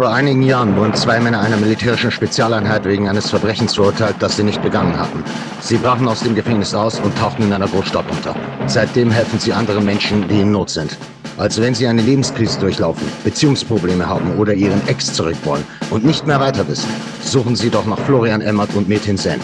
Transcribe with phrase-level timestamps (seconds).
[0.00, 4.44] Vor einigen Jahren wurden zwei Männer einer militärischen Spezialeinheit wegen eines Verbrechens verurteilt, das sie
[4.44, 5.24] nicht begangen hatten.
[5.60, 8.36] Sie brachen aus dem Gefängnis aus und tauchten in einer Großstadt unter.
[8.68, 10.96] Seitdem helfen sie anderen Menschen, die in Not sind.
[11.36, 16.24] Also wenn Sie eine Lebenskrise durchlaufen, Beziehungsprobleme haben oder Ihren Ex zurück wollen und nicht
[16.28, 16.90] mehr weiter wissen,
[17.20, 19.40] suchen Sie doch nach Florian Emmert und Metin Sen.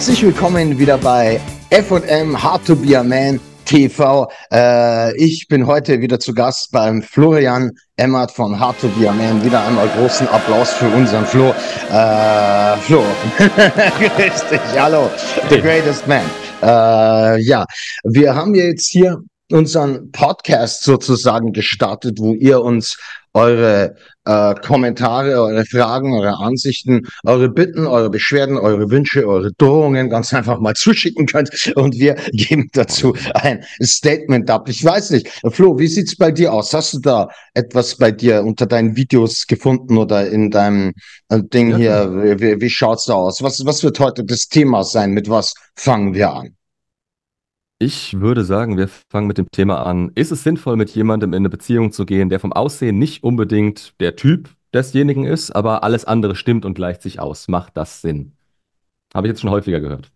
[0.00, 4.26] Herzlich willkommen wieder bei F&M Hard to be a Man TV.
[4.50, 9.12] Äh, ich bin heute wieder zu Gast beim Florian Emmert von Hard to be a
[9.12, 9.44] Man.
[9.44, 11.50] Wieder einmal großen Applaus für unseren Flo.
[11.90, 13.04] Äh, Flo,
[13.36, 15.10] grüß dich, hallo,
[15.50, 16.24] the greatest man.
[16.62, 17.66] Äh, ja,
[18.04, 19.18] wir haben jetzt hier
[19.52, 22.96] unseren Podcast sozusagen gestartet, wo ihr uns
[23.34, 23.96] eure
[24.30, 30.32] äh, Kommentare, eure Fragen, eure Ansichten, eure Bitten, eure Beschwerden, eure Wünsche, eure Drohungen ganz
[30.32, 34.68] einfach mal zuschicken könnt und wir geben dazu ein Statement ab.
[34.68, 36.72] Ich weiß nicht, Flo, wie sieht's bei dir aus?
[36.72, 40.92] Hast du da etwas bei dir unter deinen Videos gefunden oder in deinem
[41.28, 42.40] äh, Ding ja, hier?
[42.40, 43.42] Wie, wie schaut's da aus?
[43.42, 45.10] Was, was wird heute das Thema sein?
[45.10, 46.56] Mit was fangen wir an?
[47.82, 50.12] Ich würde sagen, wir fangen mit dem Thema an.
[50.14, 53.98] Ist es sinnvoll, mit jemandem in eine Beziehung zu gehen, der vom Aussehen nicht unbedingt
[54.00, 57.48] der Typ desjenigen ist, aber alles andere stimmt und gleicht sich aus?
[57.48, 58.36] Macht das Sinn?
[59.14, 60.12] Habe ich jetzt schon häufiger gehört.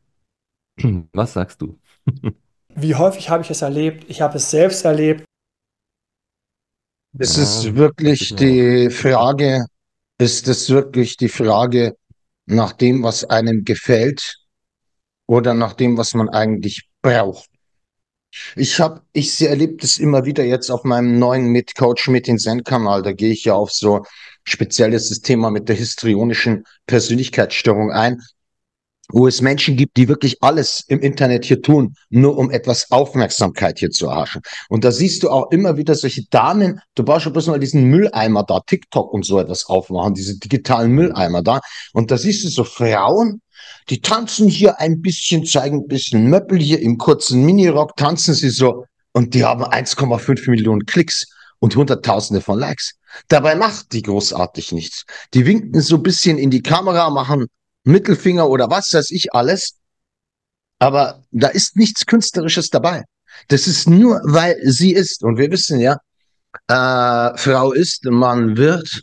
[1.15, 1.79] Was sagst du?
[2.75, 4.05] Wie häufig habe ich es erlebt?
[4.09, 5.25] Ich habe es selbst erlebt.
[7.17, 9.65] Es ist wirklich die Frage,
[10.19, 11.97] ist es wirklich die Frage
[12.45, 14.37] nach dem, was einem gefällt
[15.27, 17.54] oder nach dem, was man eigentlich braucht?
[18.57, 23.03] Ich habe, ich erlebe das immer wieder jetzt auf meinem neuen Mitcoach mit den Zen-Kanal.
[23.03, 24.05] Da gehe ich ja auf so
[24.45, 28.21] spezielles Thema mit der histrionischen Persönlichkeitsstörung ein,
[29.11, 33.79] wo es Menschen gibt, die wirklich alles im Internet hier tun, nur um etwas Aufmerksamkeit
[33.79, 34.43] hier zu erhaschen.
[34.69, 37.85] Und da siehst du auch immer wieder solche Damen, du brauchst schon bloß mal diesen
[37.85, 41.61] Mülleimer da, TikTok und so etwas aufmachen, diese digitalen Mülleimer da.
[41.93, 43.43] Und da siehst du so Frauen,
[43.91, 48.51] die tanzen hier ein bisschen, zeigen ein bisschen Möppel hier im kurzen Minirock, tanzen sie
[48.51, 51.27] so und die haben 1,5 Millionen Klicks
[51.59, 52.95] und Hunderttausende von Likes.
[53.29, 55.05] Dabei macht die großartig nichts.
[55.35, 57.47] Die winken so ein bisschen in die Kamera, machen
[57.85, 59.77] Mittelfinger oder was weiß ich alles.
[60.79, 63.05] Aber da ist nichts Künstlerisches dabei.
[63.49, 65.23] Das ist nur, weil sie ist.
[65.23, 65.99] Und wir wissen ja,
[66.69, 69.03] äh, Frau ist, Mann wird.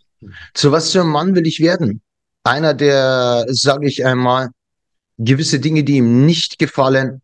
[0.53, 2.01] Zu was für einem Mann will ich werden?
[2.43, 4.49] Einer, der, sage ich einmal,
[5.23, 7.21] gewisse Dinge, die ihm nicht gefallen,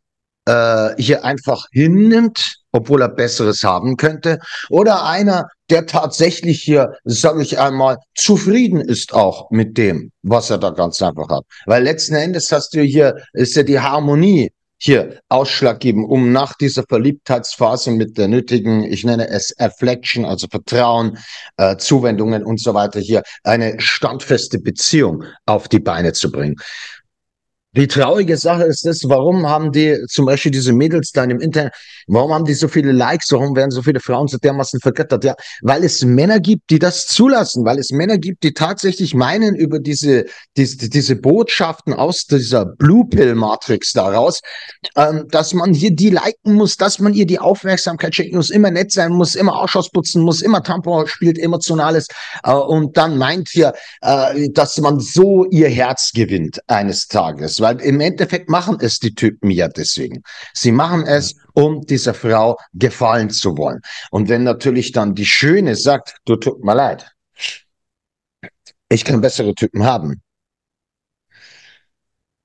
[0.48, 4.40] äh, hier einfach hinnimmt, obwohl er Besseres haben könnte.
[4.70, 10.58] Oder einer, der tatsächlich hier, sage ich einmal, zufrieden ist auch mit dem, was er
[10.58, 11.44] da ganz einfach hat.
[11.66, 16.84] Weil letzten Endes hast du hier, ist ja die Harmonie hier ausschlaggebend, um nach dieser
[16.88, 21.18] Verliebtheitsphase mit der nötigen, ich nenne es Afflection, also Vertrauen,
[21.58, 26.56] äh, Zuwendungen und so weiter hier eine standfeste Beziehung auf die Beine zu bringen.
[27.78, 31.74] Die traurige Sache ist das, warum haben die zum Beispiel diese Mädels da im Internet,
[32.08, 35.24] warum haben die so viele Likes, warum werden so viele Frauen so dermaßen vergöttert?
[35.24, 39.56] Ja, weil es Männer gibt, die das zulassen, weil es Männer gibt, die tatsächlich meinen
[39.56, 40.26] über diese,
[40.58, 44.42] diese, diese Botschaften aus dieser Blue Pill Matrix daraus,
[44.96, 48.72] ähm, dass man hier die liken muss, dass man ihr die Aufmerksamkeit schenken muss, immer
[48.72, 52.08] nett sein muss, immer Ausschuss putzen muss, immer Tampon spielt, emotionales,
[52.44, 57.82] äh, und dann meint hier, äh, dass man so ihr Herz gewinnt eines Tages weil
[57.82, 60.24] im Endeffekt machen es die Typen ja deswegen.
[60.54, 63.82] Sie machen es, um dieser Frau gefallen zu wollen.
[64.10, 67.12] Und wenn natürlich dann die Schöne sagt, du tut mir leid,
[68.90, 70.22] ich kann bessere Typen haben.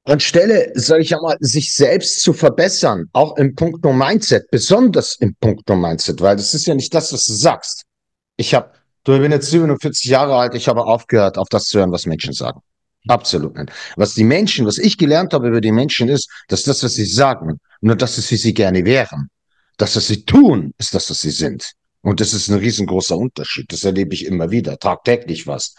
[0.04, 5.76] Anstelle, sage ich einmal, sich selbst zu verbessern, auch im Punkto Mindset, besonders im Punkto
[5.76, 7.84] Mindset, weil das ist ja nicht das, was du sagst.
[8.36, 8.72] Ich habe,
[9.04, 12.06] du ich bin jetzt 47 Jahre alt, ich habe aufgehört, auf das zu hören, was
[12.06, 12.60] Menschen sagen.
[13.08, 13.72] Absolut nicht.
[13.96, 17.04] Was die Menschen, was ich gelernt habe über die Menschen ist, dass das, was sie
[17.04, 19.28] sagen, nur das ist, wie sie gerne wären.
[19.76, 21.72] Das, was sie tun, ist das, was sie sind.
[22.02, 23.72] Und das ist ein riesengroßer Unterschied.
[23.72, 25.74] Das erlebe ich immer wieder, tagtäglich was.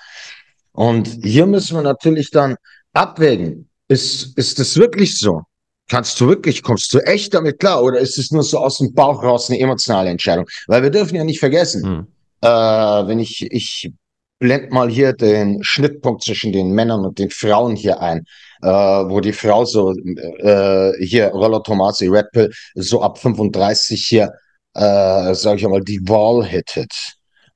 [0.71, 2.55] Und hier müssen wir natürlich dann
[2.93, 3.69] abwägen.
[3.87, 5.43] Ist, ist das wirklich so?
[5.89, 7.83] Kannst du wirklich, kommst du echt damit klar?
[7.83, 10.45] Oder ist es nur so aus dem Bauch raus eine emotionale Entscheidung?
[10.67, 12.07] Weil wir dürfen ja nicht vergessen, hm.
[12.41, 13.91] äh, wenn ich, ich
[14.43, 18.25] blend mal hier den Schnittpunkt zwischen den Männern und den Frauen hier ein,
[18.61, 24.33] äh, wo die Frau so äh, hier Roller Tomasi Red Pill so ab 35 hier,
[24.73, 26.91] äh, sag ich mal, die Wahl hittet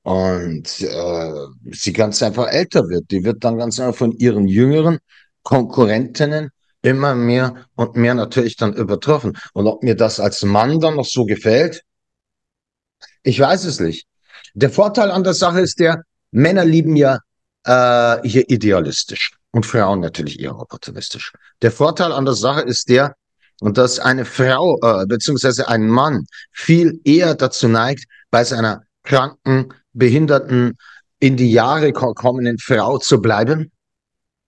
[0.02, 1.32] und äh,
[1.72, 3.10] sie ganz einfach älter wird.
[3.10, 4.98] Die wird dann ganz einfach von ihren jüngeren
[5.42, 6.48] Konkurrentinnen
[6.80, 9.36] immer mehr und mehr natürlich dann übertroffen.
[9.52, 11.82] Und ob mir das als Mann dann noch so gefällt,
[13.22, 14.06] ich weiß es nicht.
[14.54, 17.18] Der Vorteil an der Sache ist der, Männer lieben ja
[17.64, 21.32] äh, hier idealistisch und Frauen natürlich eher opportunistisch.
[21.62, 23.14] Der Vorteil an der Sache ist der,
[23.60, 29.74] und dass eine Frau äh, beziehungsweise ein Mann viel eher dazu neigt, bei seiner kranken,
[29.92, 30.76] behinderten,
[31.20, 33.72] in die Jahre kommenden Frau zu bleiben,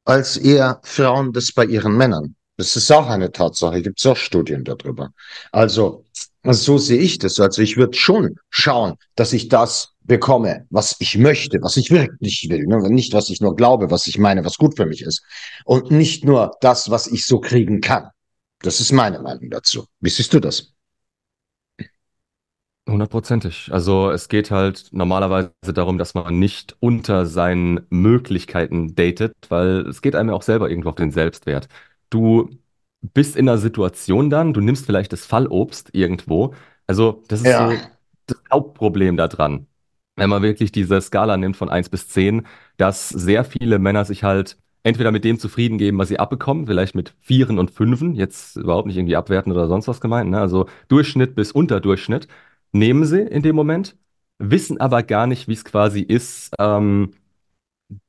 [0.05, 2.37] als eher Frauen das bei ihren Männern.
[2.57, 5.13] Das ist auch eine Tatsache, gibt es auch Studien darüber.
[5.51, 6.05] Also,
[6.45, 7.41] so sehe ich das.
[7.41, 12.49] Also ich würde schon schauen, dass ich das bekomme, was ich möchte, was ich wirklich
[12.51, 12.67] will.
[12.67, 12.79] Ne?
[12.91, 15.23] Nicht, was ich nur glaube, was ich meine, was gut für mich ist.
[15.65, 18.09] Und nicht nur das, was ich so kriegen kann.
[18.63, 19.87] Das ist meine Meinung dazu.
[20.01, 20.75] Wie siehst du das?
[22.89, 23.69] Hundertprozentig.
[23.73, 30.03] Also es geht halt normalerweise darum, dass man nicht unter seinen Möglichkeiten datet, weil es
[30.03, 31.69] geht einem ja auch selber irgendwo auf den Selbstwert.
[32.09, 32.51] Du
[33.03, 36.55] bist in einer Situation dann, du nimmst vielleicht das Fallobst irgendwo.
[36.89, 37.69] Also das ist Ja.
[37.69, 37.87] so
[38.27, 39.67] das Hauptproblem daran.
[40.21, 42.47] Wenn man wirklich diese Skala nimmt von eins bis 10,
[42.77, 46.95] dass sehr viele Männer sich halt entweder mit dem zufrieden geben, was sie abbekommen, vielleicht
[46.95, 50.39] mit Vieren und Fünfen, jetzt überhaupt nicht irgendwie abwerten oder sonst was gemeint, ne?
[50.41, 52.29] Also Durchschnitt bis Unterdurchschnitt
[52.73, 53.97] nehmen sie in dem Moment,
[54.39, 57.13] wissen aber gar nicht, wie es quasi ist, ähm,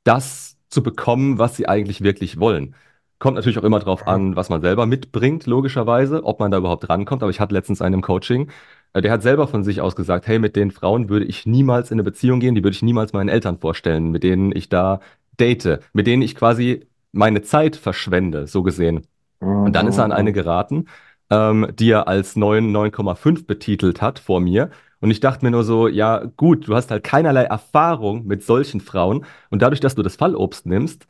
[0.03, 2.75] das zu bekommen, was sie eigentlich wirklich wollen.
[3.19, 6.89] Kommt natürlich auch immer drauf an, was man selber mitbringt, logischerweise, ob man da überhaupt
[6.89, 7.21] rankommt.
[7.21, 8.49] Aber ich hatte letztens einen im Coaching,
[8.93, 11.95] der hat selber von sich aus gesagt, hey, mit den Frauen würde ich niemals in
[11.95, 14.99] eine Beziehung gehen, die würde ich niemals meinen Eltern vorstellen, mit denen ich da
[15.39, 19.07] date, mit denen ich quasi meine Zeit verschwende, so gesehen.
[19.39, 20.87] Und dann ist er an eine geraten,
[21.29, 24.69] ähm, die er als 9, 9,5 betitelt hat vor mir.
[24.99, 28.81] Und ich dachte mir nur so, ja gut, du hast halt keinerlei Erfahrung mit solchen
[28.81, 29.25] Frauen.
[29.49, 31.07] Und dadurch, dass du das Fallobst nimmst,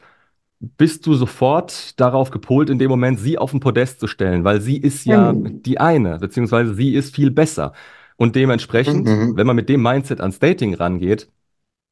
[0.61, 4.61] bist du sofort darauf gepolt, in dem Moment sie auf den Podest zu stellen, weil
[4.61, 5.61] sie ist ja Mhm.
[5.63, 7.73] die eine, beziehungsweise sie ist viel besser.
[8.17, 9.35] Und dementsprechend, Mhm.
[9.35, 11.29] wenn man mit dem Mindset ans Dating rangeht,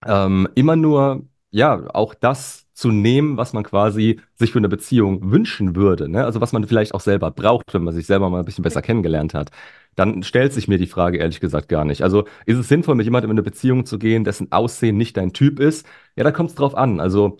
[0.05, 5.31] ähm, immer nur, ja, auch das zu nehmen, was man quasi sich für eine Beziehung
[5.31, 6.23] wünschen würde, ne?
[6.25, 8.81] Also was man vielleicht auch selber braucht, wenn man sich selber mal ein bisschen besser
[8.81, 9.51] kennengelernt hat.
[9.95, 12.03] Dann stellt sich mir die Frage ehrlich gesagt gar nicht.
[12.03, 15.33] Also ist es sinnvoll, mit jemandem in eine Beziehung zu gehen, dessen Aussehen nicht dein
[15.33, 15.85] Typ ist?
[16.15, 16.99] Ja, da kommt es drauf an.
[17.01, 17.37] Also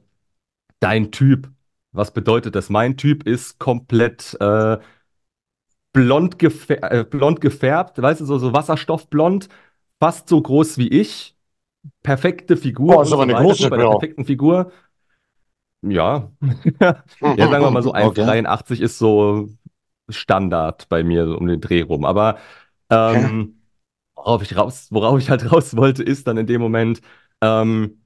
[0.79, 1.49] dein Typ.
[1.91, 2.69] Was bedeutet das?
[2.69, 4.77] Mein Typ ist komplett äh,
[5.93, 9.49] blond, gefär äh, blond gefärbt, weißt du, so, so wasserstoffblond,
[9.99, 11.35] fast so groß wie ich,
[12.03, 14.71] perfekte Figur Boah, ist aber so eine große bei der perfekten Figur,
[15.81, 16.31] ja.
[17.37, 18.23] Ja, sagen wir mal so Okay.
[18.25, 19.49] 1,83 ist so
[20.09, 22.05] Standard bei mir um den Dreh rum.
[22.05, 22.39] Aber
[23.07, 23.29] Okay.
[23.29, 23.61] ähm,
[24.15, 27.01] worauf ich raus, worauf ich halt raus wollte, ist dann in dem Moment,
[27.41, 28.01] ähm,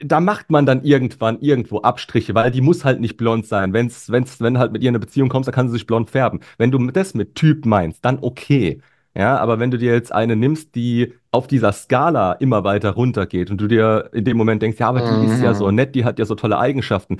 [0.00, 3.72] da macht man dann irgendwann irgendwo Abstriche, weil die muss halt nicht blond sein.
[3.72, 6.10] Wenn's, wenn's, wenn halt mit ihr in eine Beziehung kommst, dann kann sie sich blond
[6.10, 6.40] färben.
[6.58, 8.80] Wenn du das mit Typ meinst, dann okay.
[9.16, 13.50] Ja, aber wenn du dir jetzt eine nimmst, die auf dieser Skala immer weiter runtergeht
[13.50, 15.76] und du dir in dem Moment denkst, ja, aber die ist ja so Mhm.
[15.76, 17.18] nett, die hat ja so tolle Eigenschaften.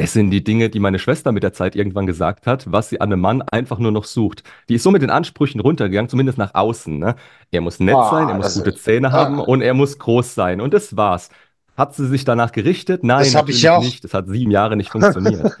[0.00, 3.02] Das sind die Dinge, die meine Schwester mit der Zeit irgendwann gesagt hat, was sie
[3.02, 4.42] an einem Mann einfach nur noch sucht.
[4.70, 6.98] Die ist so mit den Ansprüchen runtergegangen, zumindest nach außen.
[6.98, 7.16] Ne?
[7.50, 10.34] Er muss nett sein, er muss gute ist, Zähne haben ah, und er muss groß
[10.34, 10.62] sein.
[10.62, 11.28] Und das war's.
[11.76, 13.04] Hat sie sich danach gerichtet?
[13.04, 13.82] Nein, das habe ich auch.
[13.82, 14.02] nicht.
[14.02, 15.54] Das hat sieben Jahre nicht funktioniert.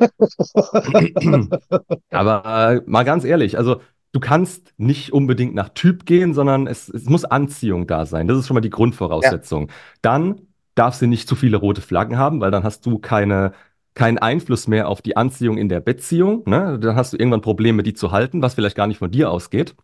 [2.10, 3.82] Aber äh, mal ganz ehrlich, also
[4.12, 8.26] du kannst nicht unbedingt nach Typ gehen, sondern es, es muss Anziehung da sein.
[8.26, 8.76] Das ist schon mal die Ja.
[8.76, 9.70] Grundvoraussetzung.
[10.00, 10.40] Dann
[10.74, 13.52] darf sie nicht zu viele rote Flaggen haben, weil dann hast du keine,
[13.94, 16.42] keinen Einfluss mehr auf die Anziehung in der Beziehung.
[16.46, 16.78] Ne?
[16.78, 19.74] Dann hast du irgendwann Probleme, die zu halten, was vielleicht gar nicht von dir ausgeht.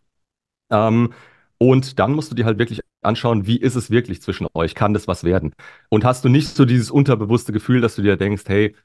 [0.71, 1.13] Ähm,
[1.59, 4.75] und dann musst du dir halt wirklich anschauen, wie ist es wirklich zwischen euch?
[4.75, 5.53] Kann das was werden?
[5.89, 8.75] Und hast du nicht so dieses unterbewusste Gefühl, dass du dir denkst, hey,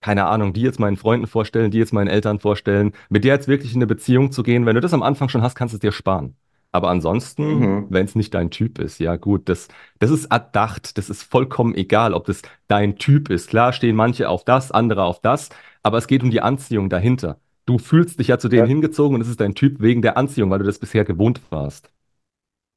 [0.00, 3.48] keine Ahnung, die jetzt meinen Freunden vorstellen, die jetzt meinen Eltern vorstellen, mit der jetzt
[3.48, 5.76] wirklich in eine Beziehung zu gehen, wenn du das am Anfang schon hast, kannst du
[5.76, 6.36] es dir sparen.
[6.72, 7.86] Aber ansonsten, Mhm.
[7.88, 11.74] wenn es nicht dein Typ ist, ja gut, das, das ist erdacht, das ist vollkommen
[11.74, 13.48] egal, ob das dein Typ ist.
[13.48, 15.48] Klar stehen manche auf das, andere auf das,
[15.82, 17.40] aber es geht um die Anziehung dahinter.
[17.66, 18.66] Du fühlst dich ja zu denen Ja.
[18.66, 21.90] hingezogen und es ist dein Typ wegen der Anziehung, weil du das bisher gewohnt warst.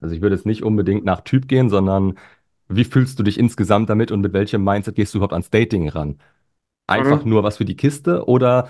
[0.02, 2.18] Also ich würde jetzt nicht unbedingt nach Typ gehen, sondern
[2.68, 5.90] wie fühlst du dich insgesamt damit und mit welchem Mindset gehst du überhaupt ans Dating
[5.90, 6.20] ran?
[6.88, 7.30] Einfach Mhm.
[7.30, 8.70] nur was für die Kiste oder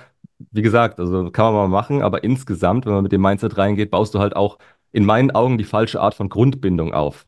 [0.51, 3.92] wie gesagt, also kann man mal machen, aber insgesamt, wenn man mit dem Mindset reingeht,
[3.92, 4.60] baust du halt auch
[4.94, 7.26] in meinen Augen die falsche Art von Grundbindung auf.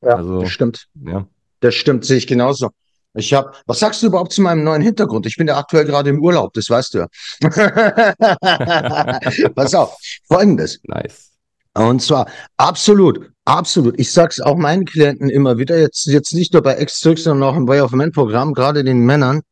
[0.00, 0.86] Ja, Also, das stimmt.
[1.04, 1.26] ja.
[1.60, 2.70] das stimmt, sehe ich genauso.
[3.14, 5.26] Ich habe, was sagst du überhaupt zu meinem neuen Hintergrund?
[5.26, 7.08] Ich bin ja aktuell gerade im Urlaub, das weißt du ja.
[9.54, 9.96] Pass auf,
[10.28, 10.78] folgendes.
[10.84, 11.32] Nice.
[11.74, 13.98] Und zwar absolut, absolut.
[13.98, 17.56] Ich sag's auch meinen Klienten immer wieder, jetzt, jetzt nicht nur bei X-Zirk, sondern auch
[17.56, 19.42] im Way of Men Programm, gerade den Männern,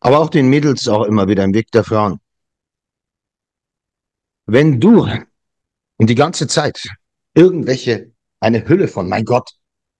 [0.00, 2.20] aber auch den Mädels auch immer wieder im Weg der Frauen.
[4.46, 5.06] Wenn du
[5.98, 6.80] die ganze Zeit
[7.34, 9.50] irgendwelche, eine Hülle von, mein Gott,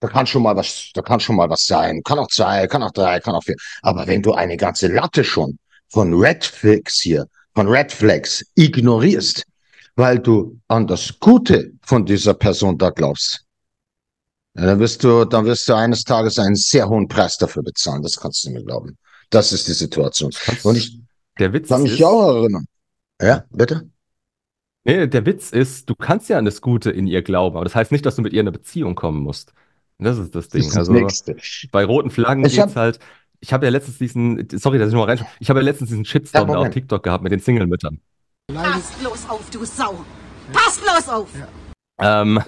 [0.01, 2.03] da kann schon mal was, da kann schon mal was sein.
[2.03, 3.55] Kann auch zwei, kann auch drei, kann auch vier.
[3.83, 5.59] Aber wenn du eine ganze Latte schon
[5.89, 9.45] von Red Flags hier, von Red Flags ignorierst,
[9.95, 13.45] weil du an das Gute von dieser Person da glaubst,
[14.55, 18.03] ja, dann wirst du, dann wirst du eines Tages einen sehr hohen Preis dafür bezahlen.
[18.03, 18.99] Das kannst du mir glauben.
[19.31, 20.31] Das ist die Situation.
[20.65, 20.99] Und ich
[21.39, 22.67] der Witz kann mich ist, auch erinnern.
[23.21, 23.89] Ja, bitte?
[24.85, 27.75] Nee, der Witz ist, du kannst ja an das Gute in ihr glauben, aber das
[27.75, 29.53] heißt nicht, dass du mit ihr in eine Beziehung kommen musst.
[29.99, 30.61] Das ist das Das Ding.
[30.63, 31.37] ist das Also Nächste.
[31.71, 32.99] bei roten Flaggen Ich hab- geht's halt.
[33.41, 35.29] Ich habe ja letztens diesen, sorry, dass ich noch mal reinschaue.
[35.41, 36.71] Ich habe ja letztens diesen Shitstorm Ja, da auf.
[36.71, 38.01] TikTok gehabt mit den Single-Müttern.
[38.53, 40.05] Pass bloß auf, du Sau!
[40.53, 41.29] Pass bloß auf!
[42.01, 42.41] Ähm,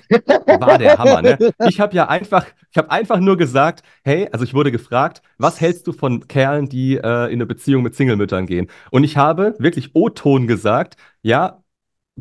[0.46, 1.38] war der Hammer, ne?
[1.68, 5.60] Ich habe ja einfach, ich habe einfach nur gesagt, hey, also ich wurde gefragt, was
[5.60, 8.68] hältst du von Kerlen, die äh, in eine Beziehung mit Single-Müttern gehen?
[8.90, 11.62] Und ich habe wirklich O-Ton gesagt, ja,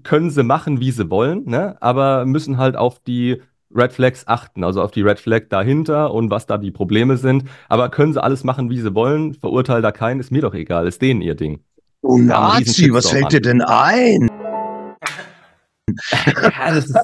[0.02, 1.78] können sie machen, wie sie wollen, ne?
[1.82, 3.42] Aber müssen halt auf die
[3.76, 7.46] Red Flags achten, also auf die Red Flag dahinter und was da die Probleme sind.
[7.70, 9.34] Aber können sie alles machen, wie sie wollen?
[9.34, 11.60] Verurteile da keinen, ist mir doch egal, ist denen ihr Ding.
[12.04, 14.30] Einen Nazi, was fällt dir denn ein?
[15.88, 16.96] Ja, ist,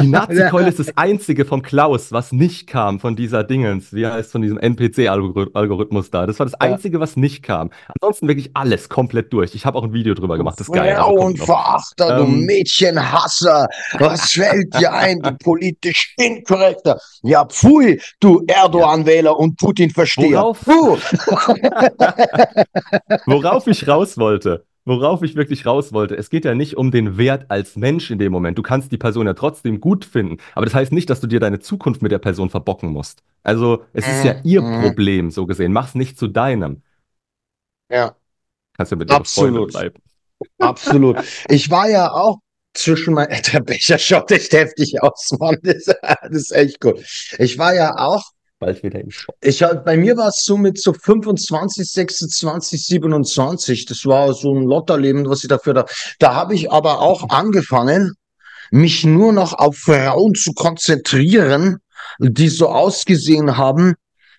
[0.00, 4.32] die Nazi-Keule ist das einzige vom Klaus, was nicht kam von dieser Dingens, wie heißt
[4.32, 6.26] von diesem NPC-Algorithmus da.
[6.26, 7.70] Das war das einzige, was nicht kam.
[8.00, 9.54] Ansonsten wirklich alles komplett durch.
[9.54, 10.96] Ich habe auch ein Video drüber gemacht, das ist geil.
[10.96, 11.46] Also kommt noch.
[11.46, 12.46] Frauenverachter, du Ähm.
[12.46, 13.68] Mädchenhasser.
[13.98, 16.98] Was fällt dir ein, du politisch Inkorrekter?
[17.22, 20.38] Ja, pfui, du Erdogan-Wähler und Putin-Versteher.
[20.38, 20.66] Worauf-.
[23.26, 27.16] Worauf ich raus wollte, worauf ich wirklich raus wollte, es geht ja nicht um den
[27.18, 28.58] Wert als Mensch in dem Moment.
[28.58, 31.40] Du kannst die Person ja trotzdem gut finden, aber das heißt nicht, dass du dir
[31.40, 33.22] deine Zukunft mit der Person verbocken musst.
[33.42, 34.82] Also, es ist ja ihr Mhm.
[34.82, 35.72] Problem, so gesehen.
[35.72, 36.82] Mach's nicht zu deinem.
[37.88, 38.16] Ja,
[38.76, 39.72] Kannst ja mit Freundin Absolut.
[39.72, 40.02] bleiben.
[40.58, 41.18] absolut.
[41.48, 42.38] Ich war ja auch
[42.74, 45.58] zwischen mein, der Becher schaut echt heftig aus, Mann.
[45.62, 47.04] Das, das ist echt gut.
[47.38, 48.24] Ich war ja auch
[48.62, 49.34] Bald wieder im Shop.
[49.40, 53.86] Ich bei mir war es so mit so 25, 26, 27.
[53.86, 55.86] Das war so ein Lotterleben, was ich dafür da.
[56.20, 58.12] Da habe ich aber auch angefangen,
[58.70, 61.78] mich nur noch auf Frauen zu konzentrieren,
[62.20, 63.94] die so ausgesehen haben,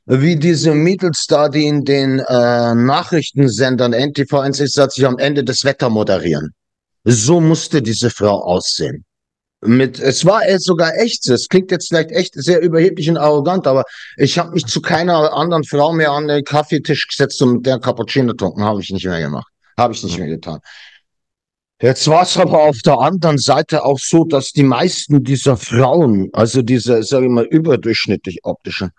[0.05, 6.53] wie diese Mädels da, die in den äh, Nachrichtensendern NTV1 am Ende das Wetter moderieren.
[7.03, 9.03] So musste diese Frau aussehen.
[9.65, 13.65] Mit, es war es sogar echt, es klingt jetzt vielleicht echt sehr überheblich und arrogant,
[13.67, 13.83] aber
[14.17, 17.79] ich habe mich zu keiner anderen Frau mehr an den Kaffeetisch gesetzt und mit der
[17.79, 19.47] Cappuccino getrunken, habe ich nicht mehr gemacht.
[19.77, 20.59] Habe ich nicht mehr getan.
[21.81, 26.29] Jetzt war es aber auf der anderen Seite auch so, dass die meisten dieser Frauen,
[26.33, 28.91] also diese, sage ich mal, überdurchschnittlich optischen,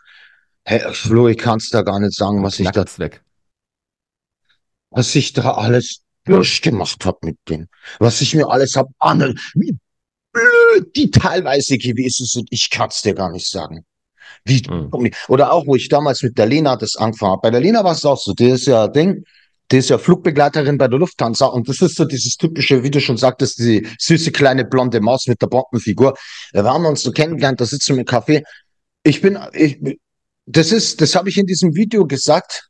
[0.65, 3.23] hey, Flo, ich kann es da gar nicht sagen, was ich da weg.
[4.91, 7.69] was ich da alles durchgemacht habe mit denen,
[7.99, 9.77] was ich mir alles hab an, wie
[10.35, 13.87] blöd die teilweise gewesen sind, ich kann's dir gar nicht sagen.
[14.45, 14.91] Wie, Mhm.
[15.29, 17.43] oder auch, wo ich damals mit der Lena das angefangen habe.
[17.43, 19.25] Bei der Lena war es auch so, die ist ja Ding,
[19.71, 23.01] die ist ja Flugbegleiterin bei der Lufthansa und das ist so dieses typische, wie du
[23.01, 26.15] schon sagtest, die süße kleine blonde Maus mit der Bombenfigur.
[26.53, 28.43] Wir haben uns so kennengelernt, da sitzen wir im Café.
[29.03, 29.79] Ich bin, ich,
[30.47, 32.69] das ist, das habe ich in diesem Video gesagt,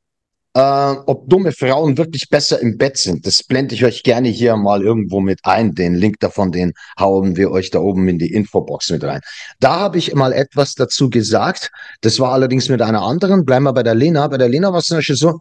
[0.55, 3.27] äh, ob dumme Frauen wirklich besser im Bett sind.
[3.27, 5.75] Das blende ich euch gerne hier mal irgendwo mit ein.
[5.75, 9.21] Den Link davon, den hauen wir euch da oben in die Infobox mit rein.
[9.61, 11.71] Da habe ich mal etwas dazu gesagt.
[12.03, 13.45] Das war allerdings mit einer anderen.
[13.45, 14.29] Bleiben wir bei der Lena.
[14.29, 15.41] Bei der Lena war es zum Beispiel so,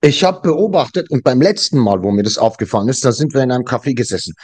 [0.00, 3.42] ich habe beobachtet und beim letzten Mal, wo mir das aufgefallen ist, da sind wir
[3.42, 4.34] in einem Café gesessen,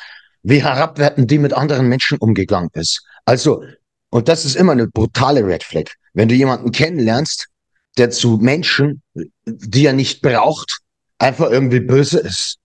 [0.43, 3.03] wie herabwertend die mit anderen Menschen umgegangen ist.
[3.25, 3.63] Also,
[4.11, 5.93] und das ist immer eine brutale Red Flag.
[6.13, 7.49] Wenn du jemanden kennenlernst,
[7.99, 9.03] der zu Menschen,
[9.45, 10.81] die er nicht braucht,
[11.19, 12.57] einfach irgendwie böse ist.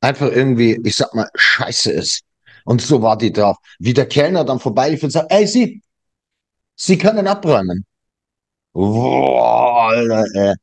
[0.00, 2.22] Einfach irgendwie, ich sag mal, scheiße ist.
[2.64, 3.56] Und so war die drauf.
[3.78, 5.80] Wie der Kellner dann vorbei lief und sagt, ey, Sie,
[6.76, 7.84] Sie können abräumen.
[8.72, 10.54] Boah, Alter, ey.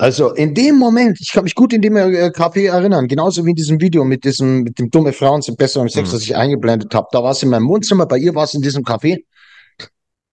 [0.00, 3.50] Also in dem Moment, ich kann mich gut in dem äh, Café erinnern, genauso wie
[3.50, 6.12] in diesem Video mit diesem, mit dem dumme Frauen sind besser im Sex, Mhm.
[6.12, 7.08] das ich eingeblendet habe.
[7.10, 9.24] Da war es in meinem Wohnzimmer, bei ihr war es in diesem Café,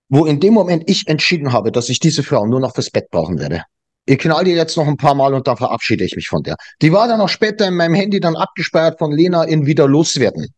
[0.10, 3.10] wo in dem Moment ich entschieden habe, dass ich diese Frau nur noch fürs Bett
[3.10, 3.64] brauchen werde.
[4.06, 6.56] Ich knall die jetzt noch ein paar Mal und dann verabschiede ich mich von der.
[6.82, 10.54] Die war dann auch später in meinem Handy dann abgespeichert von Lena in wieder loswerden.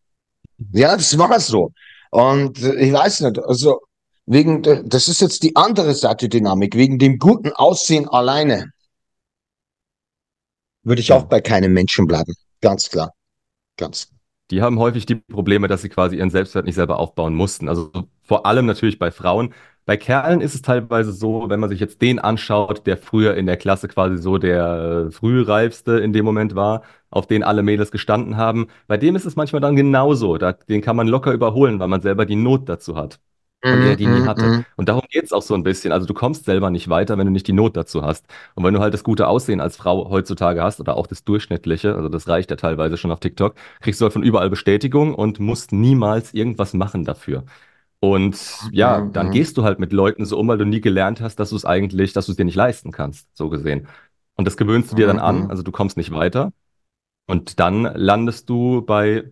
[0.72, 1.72] Ja, das war so.
[2.10, 3.80] Und äh, ich weiß nicht, also
[4.26, 8.70] wegen, das ist jetzt die andere Seite Dynamik, wegen dem guten Aussehen alleine
[10.82, 12.34] würde ich auch bei keinem Menschen bleiben.
[12.60, 13.12] Ganz klar.
[13.76, 14.08] Ganz.
[14.50, 17.68] Die haben häufig die Probleme, dass sie quasi ihren Selbstwert nicht selber aufbauen mussten.
[17.68, 17.90] Also
[18.22, 19.54] vor allem natürlich bei Frauen.
[19.84, 23.46] Bei Kerlen ist es teilweise so, wenn man sich jetzt den anschaut, der früher in
[23.46, 27.90] der Klasse quasi so der äh, frühreifste in dem Moment war, auf den alle Mädels
[27.90, 28.68] gestanden haben.
[28.86, 30.36] Bei dem ist es manchmal dann genauso.
[30.38, 33.20] Da, den kann man locker überholen, weil man selber die Not dazu hat
[33.70, 34.50] und der die nie hatte.
[34.50, 35.92] Mhm, Und darum geht's auch so ein bisschen.
[35.92, 38.26] Also du kommst selber nicht weiter, wenn du nicht die Not dazu hast.
[38.54, 41.94] Und wenn du halt das gute Aussehen als Frau heutzutage hast oder auch das durchschnittliche,
[41.94, 45.38] also das reicht ja teilweise schon auf TikTok, kriegst du halt von überall Bestätigung und
[45.40, 47.44] musst niemals irgendwas machen dafür.
[48.00, 49.32] Und ja, mhm, dann mhm.
[49.32, 51.64] gehst du halt mit Leuten so um, weil du nie gelernt hast, dass du es
[51.64, 53.88] eigentlich, dass du es dir nicht leisten kannst, so gesehen.
[54.36, 55.50] Und das gewöhnst du dir dann an, Mhm.
[55.50, 56.52] also du kommst nicht weiter.
[57.26, 59.30] Und dann landest du bei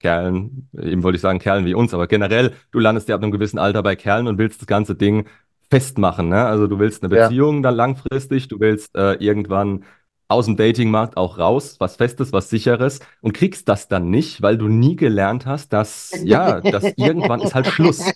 [0.00, 3.32] Kerlen, eben wollte ich sagen Kerlen wie uns, aber generell, du landest ja ab einem
[3.32, 5.26] gewissen Alter bei Kerlen und willst das ganze Ding
[5.70, 6.44] festmachen, ne?
[6.46, 7.28] Also du willst eine Ja.
[7.28, 9.84] Beziehung dann langfristig, du willst äh, irgendwann
[10.28, 14.56] aus dem Datingmarkt auch raus, was Festes, was Sicheres und kriegst das dann nicht, weil
[14.58, 18.14] du nie gelernt hast, dass, ja, dass irgendwann ist halt Schluss.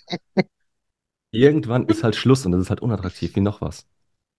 [1.29, 3.85] Irgendwann ist halt Schluss und das ist halt unattraktiv wie noch was.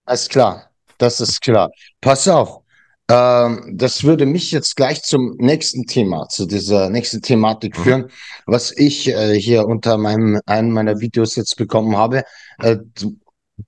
[0.08, 0.70] Ist klar.
[0.98, 1.70] Das ist klar.
[2.00, 2.62] Pass auf.
[3.08, 7.82] Ähm, das würde mich jetzt gleich zum nächsten Thema, zu dieser nächsten Thematik Mhm.
[7.82, 8.10] führen,
[8.46, 12.25] was ich äh, hier unter meinem, einem meiner Videos jetzt bekommen habe.
[12.58, 12.76] Äh,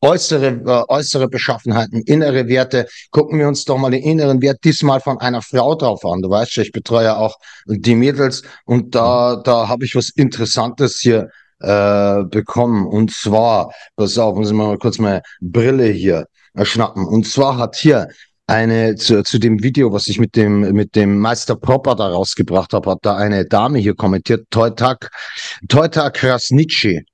[0.02, 2.86] äußere, äh, äußere Beschaffenheiten, innere Werte.
[3.10, 6.20] Gucken wir uns doch mal den inneren Wert diesmal von einer Frau drauf an.
[6.20, 10.98] Du weißt ja, ich betreue auch die Mädels und da, da habe ich was Interessantes
[11.00, 11.30] hier
[11.60, 12.86] äh, bekommen.
[12.86, 17.06] Und zwar, pass auf, muss ich mal kurz meine Brille hier äh, schnappen.
[17.06, 18.08] Und zwar hat hier
[18.48, 22.72] eine zu, zu dem Video, was ich mit dem mit dem Meister Popper da rausgebracht
[22.72, 25.10] habe, hat da eine Dame hier kommentiert, Teutak
[25.68, 27.04] Teutak Krasnici.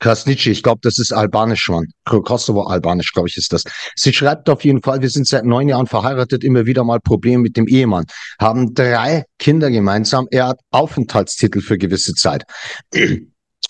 [0.00, 1.86] Krasnici, ich glaube, das ist albanisch, Mann.
[2.04, 3.64] Kosovo-albanisch, glaube ich, ist das.
[3.96, 7.42] Sie schreibt auf jeden Fall, wir sind seit neun Jahren verheiratet, immer wieder mal Probleme
[7.42, 8.04] mit dem Ehemann,
[8.40, 12.44] haben drei Kinder gemeinsam, er hat Aufenthaltstitel für gewisse Zeit.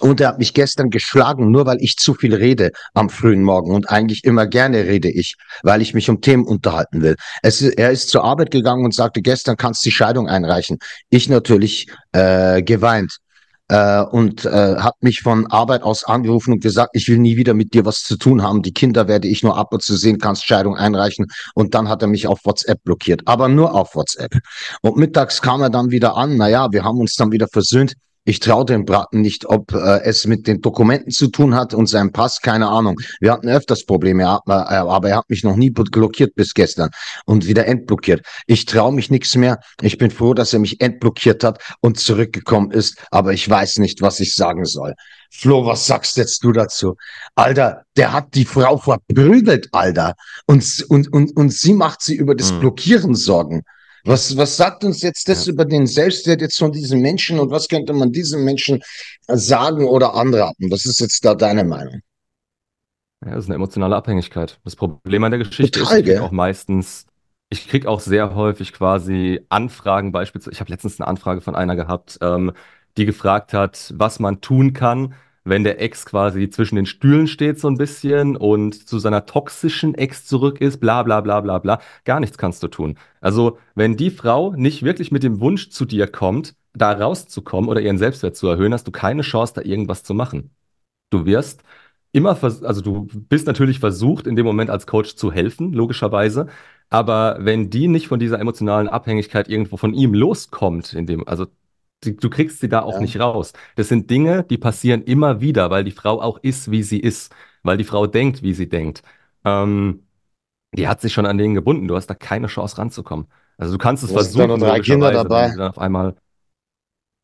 [0.01, 3.73] Und er hat mich gestern geschlagen, nur weil ich zu viel rede am frühen Morgen.
[3.73, 7.17] Und eigentlich immer gerne rede ich, weil ich mich um Themen unterhalten will.
[7.43, 10.79] Es, er ist zur Arbeit gegangen und sagte, gestern kannst du die Scheidung einreichen.
[11.11, 13.19] Ich natürlich äh, geweint
[13.69, 17.55] äh, und äh, hat mich von Arbeit aus angerufen und gesagt, ich will nie wieder
[17.55, 18.63] mit dir was zu tun haben.
[18.63, 21.27] Die Kinder werde ich nur ab und zu sehen, kannst Scheidung einreichen.
[21.55, 24.33] Und dann hat er mich auf WhatsApp blockiert, aber nur auf WhatsApp.
[24.83, 26.37] Und mittags kam er dann wieder an.
[26.37, 27.95] Naja, wir haben uns dann wieder versöhnt.
[28.25, 31.87] Ich traue dem Braten nicht, ob äh, es mit den Dokumenten zu tun hat und
[31.87, 33.01] seinem Pass, keine Ahnung.
[33.21, 36.91] Wir hatten öfters Probleme, äh, aber er hat mich noch nie blockiert bis gestern
[37.25, 38.27] und wieder entblockiert.
[38.47, 39.61] Ich traue mich nichts mehr.
[39.81, 44.03] Ich bin froh, dass er mich entblockiert hat und zurückgekommen ist, aber ich weiß nicht,
[44.03, 44.95] was ich sagen soll.
[45.31, 46.97] Flo, was sagst jetzt du dazu?
[47.35, 50.15] Alter, der hat die Frau verprügelt, Alter.
[50.47, 52.61] Und, und, und, und sie macht sie über das Hm.
[52.61, 53.63] Blockieren Sorgen.
[54.05, 55.53] Was, was sagt uns jetzt das Ja.
[55.53, 58.83] über den Selbstwert jetzt von diesem Menschen und was könnte man diesem Menschen
[59.27, 60.71] sagen oder anraten?
[60.71, 62.01] Was ist jetzt da deine Meinung?
[63.25, 64.61] Ja, das ist eine emotionale Abhängigkeit.
[64.65, 67.07] Das Problem an der Geschichte Total, ist, ich krieg auch meistens,
[67.51, 71.75] ich krieg auch sehr häufig quasi Anfragen, beispielsweise, ich habe letztens eine Anfrage von einer
[71.75, 72.53] gehabt, ähm,
[72.97, 77.59] die gefragt hat, was man tun kann, wenn der Ex quasi zwischen den Stühlen steht
[77.59, 81.81] so ein bisschen und zu seiner toxischen Ex zurück ist, bla bla bla bla bla.
[82.05, 82.99] Gar nichts kannst du tun.
[83.21, 87.81] Also, wenn die Frau nicht wirklich mit dem Wunsch zu dir kommt, da rauszukommen oder
[87.81, 90.51] ihren Selbstwert zu erhöhen, hast du keine Chance, da irgendwas zu machen.
[91.11, 91.63] Du wirst
[92.13, 96.49] immer, also du bist natürlich versucht, in dem Moment als Coach zu helfen, logischerweise.
[96.91, 101.47] Aber wenn die nicht von dieser emotionalen Abhängigkeit irgendwo von ihm loskommt, in dem, also
[102.05, 103.01] du kriegst sie da auch Ja.
[103.01, 103.53] nicht raus.
[103.77, 107.35] Das sind Dinge, die passieren immer wieder, weil die Frau auch ist, wie sie ist,
[107.63, 109.03] weil die Frau denkt, wie sie denkt.
[109.45, 110.05] Ähm,
[110.77, 111.89] die hat sich schon an den gebunden.
[111.89, 113.27] Du hast da keine Chance ranzukommen.
[113.57, 115.49] Also du kannst es Du versuchen, noch drei Kinder dabei.
[115.49, 116.15] dann auf einmal,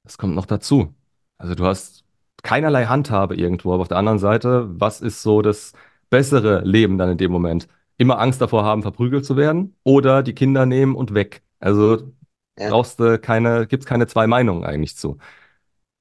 [0.05, 0.95] das kommt noch dazu.
[1.39, 2.05] Also du hast
[2.43, 5.73] keinerlei Handhabe irgendwo, aber auf der anderen Seite, was ist so das
[6.11, 7.69] bessere Leben dann in dem Moment?
[7.97, 11.43] Immer Angst davor haben, verprügelt zu werden oder die Kinder nehmen und weg.
[11.61, 12.13] Also
[12.59, 12.71] Ja.
[12.71, 15.19] brauchst du keine, gibt's keine zwei Meinungen eigentlich zu.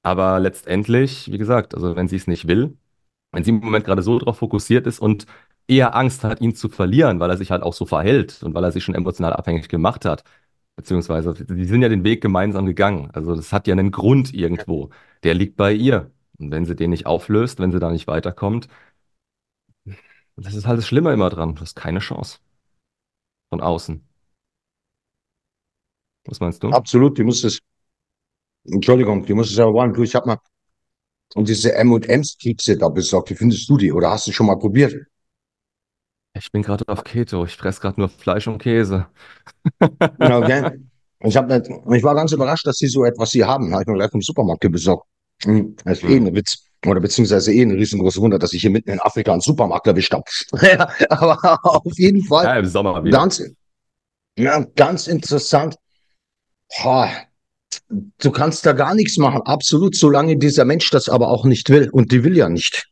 [0.02, 2.76] Aber letztendlich, wie gesagt, also wenn sie es nicht will,
[3.32, 5.26] wenn sie im Moment gerade so darauf fokussiert ist und
[5.68, 8.64] eher Angst hat, ihn zu verlieren, weil er sich halt auch so verhält und weil
[8.64, 10.24] er sich schon emotional abhängig gemacht hat,
[10.76, 13.10] beziehungsweise die sind ja den Weg gemeinsam gegangen.
[13.12, 14.90] Also das hat ja einen Grund irgendwo.
[15.24, 16.10] Der liegt bei ihr.
[16.38, 18.68] Und wenn sie den nicht auflöst, wenn sie da nicht weiterkommt,
[20.36, 21.54] das ist halt das Schlimme immer dran.
[21.56, 22.38] Du hast keine Chance.
[23.50, 24.06] Von außen.
[26.26, 26.68] Was meinst du?
[26.70, 27.60] Absolut, die muss es.
[28.66, 29.92] Entschuldigung, die muss es ja wollen.
[29.92, 30.38] Du, ich hab mal
[31.34, 33.30] und diese M&M's Kekse da besorgt.
[33.30, 33.92] Wie findest du die?
[33.92, 34.94] Oder hast du schon mal probiert?
[36.36, 37.44] Ich bin gerade auf Keto.
[37.44, 39.06] Ich fresse gerade nur Fleisch und Käse.
[40.20, 40.70] Okay.
[41.20, 43.72] Ich, hab, nicht- ich war ganz überrascht, dass sie so etwas hier haben.
[43.72, 45.06] Habe ich mir gleich vom Supermarkt besorgt.
[45.44, 46.64] Hm, Das ist eh ein Witz.
[46.86, 50.12] Oder beziehungsweise eh ein riesengroßes Wunder, dass ich hier mitten in Afrika einen Supermarkt erwischt
[50.12, 50.24] habe.
[51.08, 53.16] Aber auf jeden Fall Ja, im Sommer wieder.
[53.18, 53.42] ganz,
[54.38, 55.76] ja, ganz interessant.
[56.68, 57.10] Boah,
[58.18, 59.42] du kannst da gar nichts machen.
[59.42, 61.90] Absolut, solange dieser Mensch das aber auch nicht will.
[61.90, 62.88] Und die will ja nicht.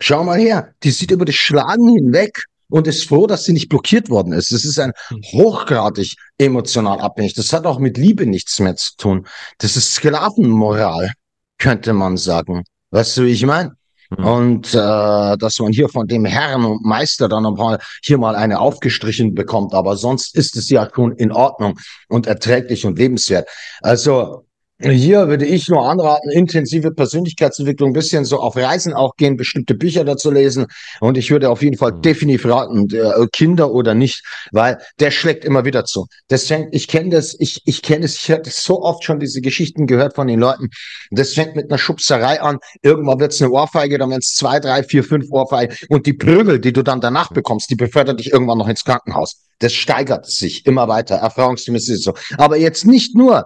[0.00, 3.68] Schau mal her, die sieht über das Schlagen hinweg und ist froh, dass sie nicht
[3.68, 4.52] blockiert worden ist.
[4.52, 4.92] Es ist ein
[5.32, 7.34] hochgradig emotional abhängig.
[7.34, 9.26] Das hat auch mit Liebe nichts mehr zu tun.
[9.58, 11.12] Das ist Sklavenmoral,
[11.58, 12.64] könnte man sagen.
[12.90, 13.72] Weißt du, wie ich meine?
[14.10, 14.24] Mhm.
[14.24, 18.60] Und äh, dass man hier von dem Herrn und Meister dann nochmal hier mal eine
[18.60, 19.72] aufgestrichen bekommt.
[19.74, 23.48] Aber sonst ist es ja schon in Ordnung und erträglich und lebenswert.
[23.80, 24.44] Also
[24.82, 29.74] hier würde ich nur anraten, intensive Persönlichkeitsentwicklung, ein bisschen so auf Reisen auch gehen, bestimmte
[29.74, 30.66] Bücher dazu lesen.
[31.00, 32.02] Und ich würde auf jeden Fall Mhm.
[32.02, 36.06] definitiv raten, äh, Kinder oder nicht, weil der schlägt immer wieder zu.
[36.28, 39.40] Das fängt, ich kenne das, ich, ich kenne es, ich hatte so oft schon diese
[39.40, 40.68] Geschichten gehört von den Leuten.
[41.10, 44.60] Das fängt mit einer Schubserei an, irgendwann wird es eine Ohrfeige, dann werden es zwei,
[44.60, 45.76] drei, vier, fünf Ohrfeigen.
[45.88, 49.42] Und die Prügel, die du dann danach bekommst, die befördert dich irgendwann noch ins Krankenhaus.
[49.58, 52.14] Das steigert sich immer weiter, erfahrungsgemäß ist es so.
[52.38, 53.44] Aber jetzt nicht nur,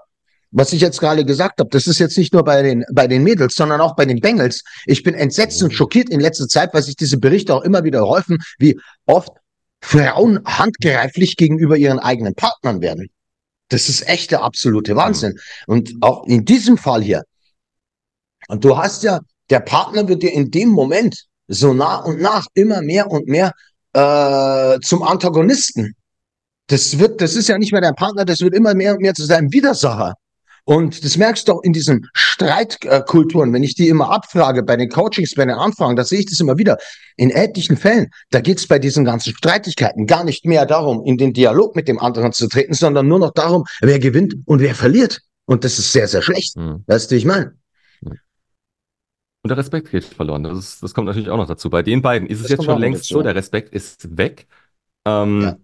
[0.54, 3.24] was ich jetzt gerade gesagt habe, das ist jetzt nicht nur bei den, bei den
[3.24, 4.62] Mädels, sondern auch bei den Bengels.
[4.86, 8.06] Ich bin entsetzt und schockiert in letzter Zeit, weil sich diese Berichte auch immer wieder
[8.06, 9.32] häufen, wie oft
[9.82, 13.10] Frauen handgreiflich gegenüber ihren eigenen Partnern werden.
[13.68, 15.34] Das ist echt der absolute Wahnsinn.
[15.66, 17.24] Und auch in diesem Fall hier.
[18.46, 22.46] Und du hast ja, der Partner wird dir in dem Moment so nach und nach
[22.54, 23.52] immer mehr und mehr
[23.92, 25.94] äh, zum Antagonisten.
[26.68, 29.14] Das wird, das ist ja nicht mehr dein Partner, das wird immer mehr und mehr
[29.14, 30.14] zu seinem Widersacher.
[30.66, 34.88] Und das merkst du auch in diesen Streitkulturen, wenn ich die immer abfrage bei den
[34.88, 36.78] Coachings, bei den Anfragen, da sehe ich das immer wieder.
[37.16, 41.18] In etlichen Fällen, da geht es bei diesen ganzen Streitigkeiten gar nicht mehr darum, in
[41.18, 44.74] den Dialog mit dem anderen zu treten, sondern nur noch darum, wer gewinnt und wer
[44.74, 45.20] verliert.
[45.44, 46.56] Und das ist sehr, sehr schlecht.
[46.56, 46.82] Mhm.
[46.86, 47.56] Weißt du, wie ich meine?
[48.00, 50.42] Und der Respekt geht verloren.
[50.44, 51.68] Das, ist, das kommt natürlich auch noch dazu.
[51.68, 54.46] Bei den beiden ist es Das jetzt schon längst so, der Respekt ist weg.
[55.04, 55.56] Ähm, Ja.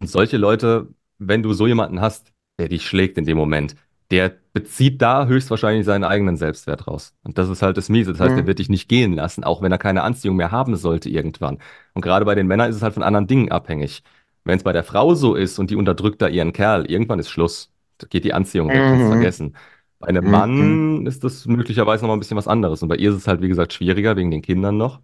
[0.00, 3.74] Und solche Leute, wenn du so jemanden hast, der dich schlägt in dem Moment,
[4.10, 7.14] der bezieht da höchstwahrscheinlich seinen eigenen Selbstwert raus.
[7.22, 8.12] Und das ist halt das Miese.
[8.12, 8.42] Das heißt, Mhm.
[8.42, 11.58] er wird dich nicht gehen lassen, auch wenn er keine Anziehung mehr haben sollte irgendwann.
[11.94, 14.02] Und gerade bei den Männern ist es halt von anderen Dingen abhängig.
[14.44, 17.28] Wenn es bei der Frau so ist und die unterdrückt da ihren Kerl, irgendwann ist
[17.30, 17.70] Schluss.
[17.98, 19.08] Da geht die Anziehung weg, Mhm.
[19.08, 19.56] vergessen.
[19.98, 20.30] Bei einem Mhm.
[20.30, 22.82] Mann ist das möglicherweise noch mal ein bisschen was anderes.
[22.82, 25.00] Und bei ihr ist es halt, wie gesagt, schwieriger wegen den Kindern noch.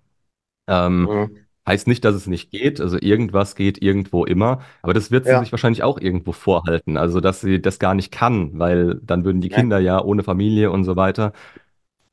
[0.68, 1.43] Ähm, Mhm.
[1.66, 2.80] Heißt nicht, dass es nicht geht.
[2.80, 4.60] Also irgendwas geht irgendwo immer.
[4.82, 5.40] Aber das wird sie Ja.
[5.40, 6.96] sich wahrscheinlich auch irgendwo vorhalten.
[6.98, 9.48] Also, dass sie das gar nicht kann, weil dann würden die.
[9.48, 11.32] Kinder ja ohne Familie und so weiter.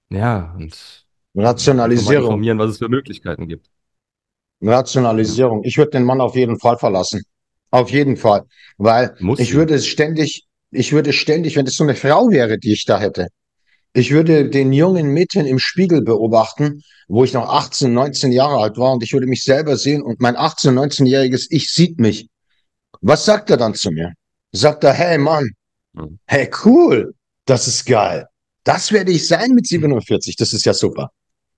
[0.09, 2.23] Ja, und Rationalisierung.
[2.25, 3.69] informieren, was es für Möglichkeiten gibt.
[4.61, 5.63] Rationalisierung.
[5.63, 7.23] Ich würde den Mann auf jeden Fall verlassen.
[7.71, 8.43] Auf jeden Fall.
[8.77, 12.57] Weil Muss ich würde es ständig, ich würde ständig, wenn das so eine Frau wäre,
[12.57, 13.27] die ich da hätte,
[13.93, 18.77] ich würde den jungen Mädchen im Spiegel beobachten, wo ich noch 18, 19 Jahre alt
[18.77, 22.27] war und ich würde mich selber sehen und mein 18, 19-jähriges Ich sieht mich.
[23.01, 24.13] Was sagt er dann zu mir?
[24.53, 25.49] Sagt er, hey Mann,
[25.97, 26.19] Hm.
[26.25, 27.13] hey cool,
[27.45, 28.25] das ist geil.
[28.63, 31.09] Das werde ich sein mit 47, das ist ja super.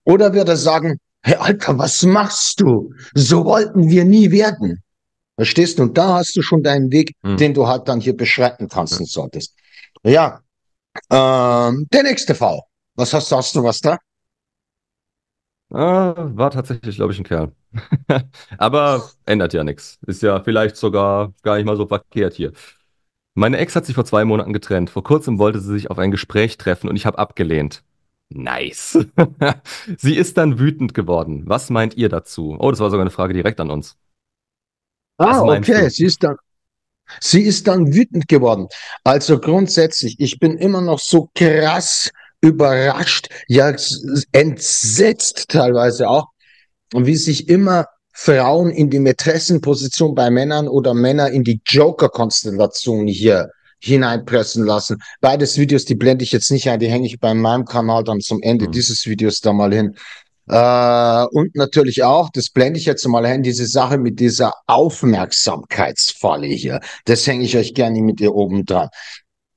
[0.05, 2.91] Oder wird er sagen, hey Alter, was machst du?
[3.13, 4.81] So wollten wir nie werden.
[5.35, 5.83] Verstehst du?
[5.83, 7.37] Und da hast du schon deinen Weg, Hm.
[7.37, 9.53] den du halt dann hier beschreiten kannst und solltest.
[10.03, 10.39] Ja.
[11.09, 12.61] Ähm, der nächste Fall.
[12.95, 13.35] Was hast du?
[13.37, 13.97] Hast du was da?
[15.71, 17.51] Ah, war tatsächlich, glaube ich, ein Kerl.
[18.57, 19.97] Aber ändert ja nichts.
[20.05, 22.53] Ist ja vielleicht sogar gar nicht mal so verkehrt hier.
[23.35, 24.91] Meine Ex hat sich vor zwei Monaten getrennt.
[24.91, 27.83] Vor kurzem wollte sie sich auf ein Gespräch treffen und ich habe abgelehnt.
[28.29, 28.99] Nice.
[29.97, 31.43] Sie ist dann wütend geworden.
[31.45, 32.55] Was meint ihr dazu?
[32.59, 33.97] Oh, das war sogar eine Frage direkt an uns.
[35.17, 35.89] Ah, okay.
[35.89, 36.37] Sie ist dann,
[37.19, 38.67] sie ist dann wütend geworden.
[39.03, 42.09] Also grundsätzlich, ich bin immer noch so krass
[42.41, 43.73] überrascht, ja,
[44.31, 46.27] entsetzt teilweise auch,
[46.93, 53.49] wie sich immer Frauen in die Mätressenposition bei Männern oder Männer in die Joker-Konstellation hier
[53.79, 54.97] hineinpressen lassen.
[55.19, 58.21] Beides Videos, die blende ich jetzt nicht ein, die hänge ich bei meinem Kanal dann
[58.21, 58.71] zum Ende Hm.
[58.71, 59.95] dieses Videos da mal hin.
[60.47, 66.47] Äh, und natürlich auch, das blende ich jetzt mal hin, diese Sache mit dieser Aufmerksamkeitsfalle
[66.47, 66.79] hier.
[67.05, 68.89] Das hänge ich euch gerne mit ihr oben dran.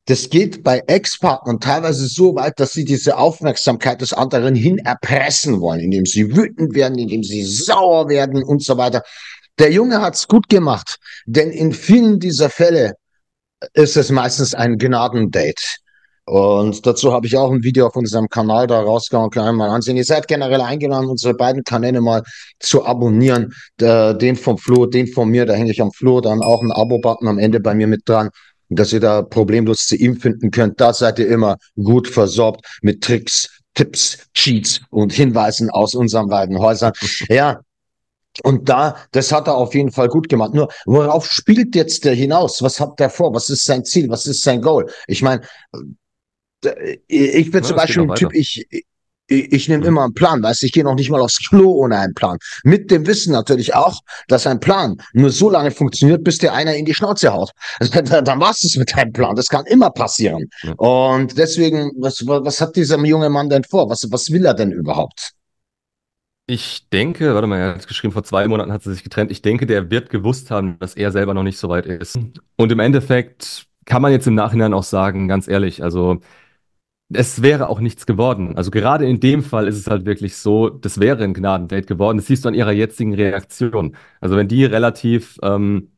[0.07, 5.61] Das geht bei Ex-Partnern teilweise so weit, dass sie diese Aufmerksamkeit des anderen hin erpressen
[5.61, 9.03] wollen, indem sie wütend werden, indem sie sauer werden und so weiter.
[9.59, 12.95] Der Junge hat's gut gemacht, denn in vielen dieser Fälle
[13.73, 15.63] ist es meistens ein Gnadendate.
[16.29, 19.71] Und dazu habe ich auch ein Video auf unserem Kanal da rausgehauen, kann man mal
[19.71, 19.97] ansehen.
[19.97, 22.25] Ihr seid generell eingeladen, unsere beiden Kanäle mal
[22.59, 23.55] zu abonnieren.
[23.81, 27.29] Den vom Flo, den von mir, da hänge ich am Flo, dann auch ein Abo-Button
[27.29, 28.31] am Ende bei mir mit dran,
[28.69, 30.81] dass ihr da problemlos zu ihm finden könnt.
[30.81, 36.59] Da seid ihr immer gut versorgt mit Tricks, Tipps, Cheats und Hinweisen aus unseren beiden
[36.59, 36.93] Häusern.
[37.29, 37.61] Ja,
[38.43, 40.53] und da, das hat er auf jeden Fall gut gemacht.
[40.53, 42.61] Nur, worauf spielt jetzt der hinaus?
[42.63, 43.33] Was hat der vor?
[43.33, 44.11] Was ist sein Ziel?
[44.11, 44.91] Was ist sein Goal?
[45.07, 45.41] Ich meine,
[47.07, 48.67] ich bin ja, zum Beispiel ein Typ, ich,
[49.29, 49.89] ich, ich nehme mhm.
[49.89, 52.39] immer einen Plan, weißt ich gehe noch nicht mal aufs Klo ohne einen Plan.
[52.65, 56.75] Mit dem Wissen natürlich auch, dass ein Plan nur so lange funktioniert, bis dir einer
[56.75, 57.51] in die Schnauze haut.
[57.91, 59.37] Dann war es mit deinem Plan.
[59.37, 60.45] Das kann immer passieren.
[60.63, 60.73] Ja.
[60.75, 63.91] Und deswegen, was, was hat dieser junge Mann denn vor?
[63.91, 65.33] Was, was will er denn überhaupt?
[66.49, 69.33] Ich denke, warte mal, er hat geschrieben, vor zwei Monaten hat sie sich getrennt.
[69.33, 72.17] Ich denke, der wird gewusst haben, dass er selber noch nicht so weit ist.
[72.55, 76.21] Und im Endeffekt kann man jetzt im Nachhinein auch sagen, ganz ehrlich, also
[77.13, 78.57] es wäre auch nichts geworden.
[78.57, 82.19] Also gerade in dem Fall ist es halt wirklich so, das wäre ein Gnadendate geworden.
[82.19, 83.97] Das siehst du an ihrer jetzigen Reaktion.
[84.21, 85.93] Also wenn die relativ ähm,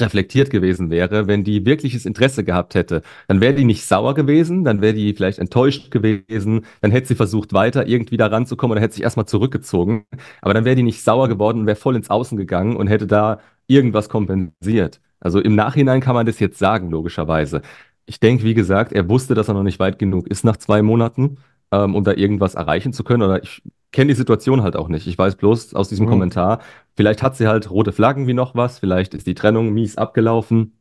[0.00, 4.64] reflektiert gewesen wäre, wenn die wirkliches Interesse gehabt hätte, dann wäre die nicht sauer gewesen,
[4.64, 8.80] dann wäre die vielleicht enttäuscht gewesen, dann hätte sie versucht, weiter irgendwie da ranzukommen oder
[8.82, 10.04] hätte sich erstmal zurückgezogen.
[10.42, 13.06] Aber dann wäre die nicht sauer geworden und wäre voll ins Außen gegangen und hätte
[13.06, 15.00] da irgendwas kompensiert.
[15.20, 17.62] Also im Nachhinein kann man das jetzt sagen, logischerweise.
[18.06, 20.82] Ich denke, wie gesagt, er wusste, dass er noch nicht weit genug ist nach zwei
[20.82, 21.38] Monaten,
[21.72, 23.22] ähm, um da irgendwas erreichen zu können.
[23.22, 25.06] Oder ich kenne die Situation halt auch nicht.
[25.06, 26.10] Ich weiß bloß aus diesem mhm.
[26.10, 26.60] Kommentar,
[26.94, 30.72] vielleicht hat sie halt rote Flaggen wie noch was, vielleicht ist die Trennung mies abgelaufen.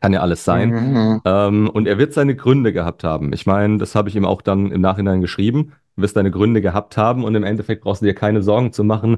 [0.00, 0.70] Kann ja alles sein.
[0.70, 1.20] Mhm.
[1.24, 3.32] Ähm, und er wird seine Gründe gehabt haben.
[3.32, 5.72] Ich meine, das habe ich ihm auch dann im Nachhinein geschrieben.
[5.96, 8.84] Du wirst deine Gründe gehabt haben und im Endeffekt brauchst du dir keine Sorgen zu
[8.84, 9.16] machen,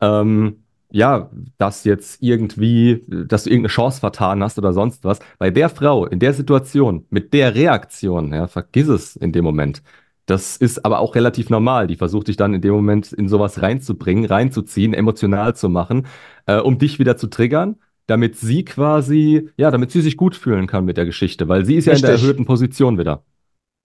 [0.00, 0.61] ähm,
[0.92, 5.20] ja, dass jetzt irgendwie, dass du irgendeine Chance vertan hast oder sonst was.
[5.38, 9.82] Bei der Frau, in der Situation, mit der Reaktion, ja, vergiss es in dem Moment.
[10.26, 11.86] Das ist aber auch relativ normal.
[11.86, 16.06] Die versucht dich dann in dem Moment in sowas reinzubringen, reinzuziehen, emotional zu machen,
[16.46, 17.76] äh, um dich wieder zu triggern,
[18.06, 21.76] damit sie quasi, ja, damit sie sich gut fühlen kann mit der Geschichte, weil sie
[21.76, 23.24] ist ja in der erhöhten Position wieder.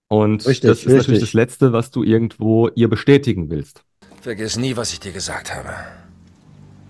[0.10, 0.98] Und richtig, das ist richtig.
[0.98, 3.84] natürlich das Letzte, was du irgendwo ihr bestätigen willst.
[4.22, 5.70] Vergiss nie, was ich dir gesagt habe.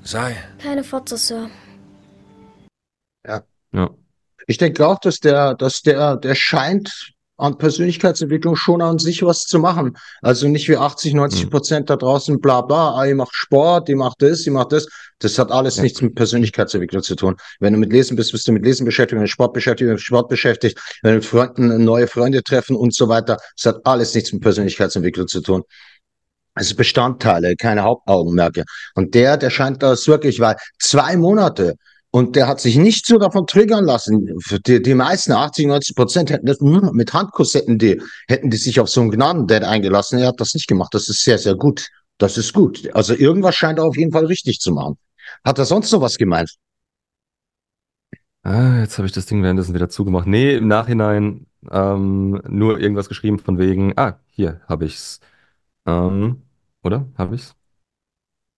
[0.07, 0.37] Sei.
[0.63, 1.49] Keine Fotze, Sir.
[3.27, 3.43] Ja.
[3.73, 3.89] ja.
[4.47, 9.43] Ich denke auch, dass der, dass der, der scheint an Persönlichkeitsentwicklung schon an sich was
[9.43, 9.97] zu machen.
[10.21, 11.49] Also nicht wie 80, 90 hm.
[11.49, 14.87] Prozent da draußen, bla bla, ah, ihr macht Sport, ihr macht das, ihr macht das.
[15.19, 15.83] Das hat alles ja.
[15.83, 17.35] nichts mit Persönlichkeitsentwicklung zu tun.
[17.59, 19.99] Wenn du mit Lesen bist, bist du mit Lesen beschäftigt, wenn du Sport beschäftigt, mit
[19.99, 23.39] Sport beschäftigt, wenn du mit Freunden neue Freunde treffen und so weiter.
[23.61, 25.63] Das hat alles nichts mit Persönlichkeitsentwicklung zu tun.
[26.57, 28.63] Also Bestandteile, keine Hauptaugenmerke.
[28.95, 31.75] Und der, der scheint das wirklich, weil zwei Monate
[32.09, 34.39] und der hat sich nicht so davon triggern lassen.
[34.65, 38.89] Die, die meisten, 80, 90 Prozent, hätten das mit Handkuss die, hätten die sich auf
[38.89, 40.17] so einen Gnadendate eingelassen.
[40.17, 40.95] Er hat das nicht gemacht.
[40.95, 41.89] Das ist sehr, sehr gut.
[42.17, 42.89] Das ist gut.
[42.95, 44.97] Also irgendwas scheint er auf jeden Fall richtig zu machen.
[45.43, 46.55] Hat er sonst noch was gemeint?
[48.41, 50.25] Ah, jetzt habe ich das Ding währenddessen wieder zugemacht.
[50.25, 55.19] Nee, im Nachhinein ähm, nur irgendwas geschrieben von wegen, ah, hier habe ich's.
[55.85, 56.46] Ähm,
[56.88, 57.08] oder?
[57.17, 57.56] Habe ich's?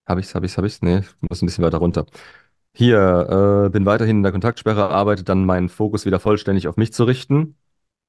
[0.07, 0.81] Habe ich's, habe ich's, habe ich's?
[0.81, 2.05] Nee, ich muss ein bisschen weiter runter.
[2.73, 6.93] Hier, äh, bin weiterhin in der Kontaktsperre, arbeite dann meinen Fokus wieder vollständig auf mich
[6.93, 7.55] zu richten.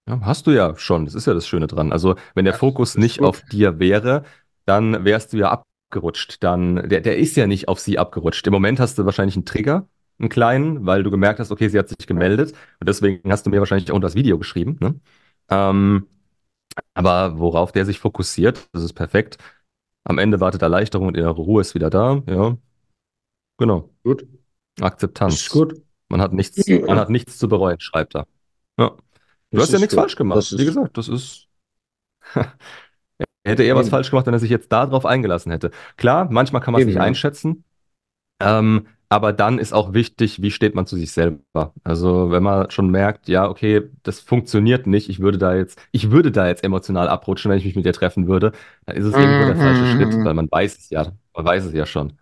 [0.09, 1.93] Ja, hast du ja schon, das ist ja das Schöne dran.
[1.93, 3.27] Also, wenn der Fokus nicht gut.
[3.27, 4.25] auf dir wäre,
[4.67, 6.43] dann wärst du ja abgerutscht.
[6.43, 8.47] Dann, der, der ist ja nicht auf sie abgerutscht.
[8.47, 11.79] Im Moment hast du wahrscheinlich einen Trigger, einen kleinen, weil du gemerkt hast, okay, sie
[11.79, 12.53] hat sich gemeldet.
[12.81, 14.77] Und deswegen hast du mir wahrscheinlich auch das Video geschrieben.
[14.81, 15.01] Ne?
[15.51, 16.07] Ähm,
[16.95, 19.39] aber worauf der sich fokussiert, das ist perfekt.
[20.05, 22.23] Am Ende wartet Erleichterung und innere Ruhe ist wieder da.
[22.27, 22.57] Ja,
[23.59, 23.91] genau.
[24.03, 24.27] Gut.
[24.81, 25.35] Akzeptanz.
[25.35, 25.83] ist gut.
[26.09, 26.85] Man hat nichts, ja.
[26.85, 28.27] man hat nichts zu bereuen, schreibt er.
[28.79, 28.91] Ja.
[29.51, 30.01] Du das hast ja nichts gut.
[30.01, 30.59] falsch gemacht.
[30.59, 31.49] Wie gesagt, das ist.
[32.35, 32.47] er
[33.45, 35.71] hätte eher was falsch gemacht, wenn er sich jetzt darauf eingelassen hätte.
[35.97, 37.65] Klar, manchmal kann man es nicht einschätzen.
[38.41, 41.75] Ähm, aber dann ist auch wichtig, wie steht man zu sich selber.
[41.83, 46.13] Also wenn man schon merkt, ja, okay, das funktioniert nicht, ich würde da jetzt, ich
[46.13, 48.53] würde da jetzt emotional abrutschen, wenn ich mich mit dir treffen würde,
[48.87, 50.25] dann ist es irgendwo der falsche Schritt, mhm.
[50.25, 52.13] weil man weiß es ja, man weiß es ja schon.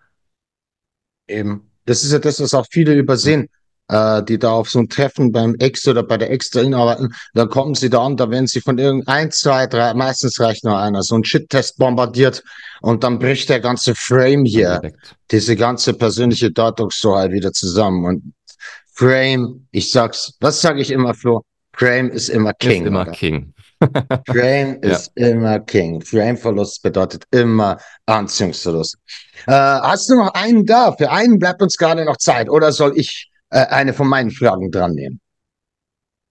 [1.29, 1.71] Eben.
[1.85, 3.49] Das ist ja das, was auch viele übersehen,
[3.89, 7.15] äh, die da auf so ein Treffen beim Ex oder bei der Ex drin arbeiten.
[7.35, 10.79] Da kommen sie da an, da werden sie von irgendein, zwei, drei, meistens reicht nur
[10.79, 12.43] einer, so ein Shit-Test bombardiert
[12.81, 15.17] und dann bricht der ganze Frame hier, Perfekt.
[15.31, 18.05] diese ganze persönliche Deutungshoheit wieder zusammen.
[18.05, 18.33] Und
[18.93, 21.43] Frame, ich sag's, was sage ich immer, Flo?
[21.73, 22.83] Frame ist immer King.
[22.83, 23.13] Ist immer oder?
[23.13, 23.55] King.
[24.27, 24.91] Frame ja.
[24.91, 26.01] ist immer King.
[26.01, 28.97] Frame-Verlust bedeutet immer Anziehungsverlust.
[29.47, 30.93] Äh, hast du noch einen da?
[30.93, 32.51] Für einen bleibt uns gerade noch Zeit.
[32.51, 35.21] Oder soll ich äh, eine von meinen Fragen dran nehmen?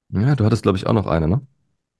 [0.09, 1.41] Ja, du hattest, glaube ich, auch noch eine, ne?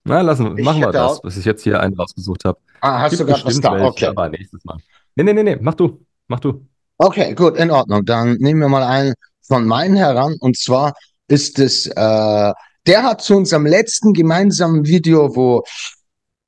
[0.06, 2.58] Na, lassen, Ich machen wir das, bis ich jetzt hier einen rausgesucht habe.
[2.80, 3.72] Ah, hast Gibt du gerade was da?
[3.74, 4.06] welche, Okay.
[4.08, 4.78] aber nächstes Mal.
[5.16, 6.66] Nee, nee, nee, nee, mach du, mach du.
[6.98, 8.06] Okay, gut, in Ordnung.
[8.06, 9.14] Dann nehmen wir mal einen
[9.46, 10.38] von meinen heran.
[10.40, 10.94] Und zwar
[11.28, 15.64] ist es, äh, der hat zu unserem letzten gemeinsamen Video, wo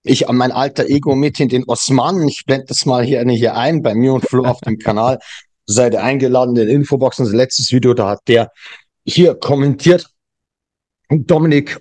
[0.03, 3.55] ich an mein alter Ego mit in den Osmanen, ich blende das mal hier, hier
[3.57, 5.19] ein, bei mir und Flo auf dem Kanal,
[5.69, 8.51] seid ihr eingeladen in Infobox, unser letztes Video, da hat der
[9.05, 10.09] hier kommentiert,
[11.09, 11.79] Dominik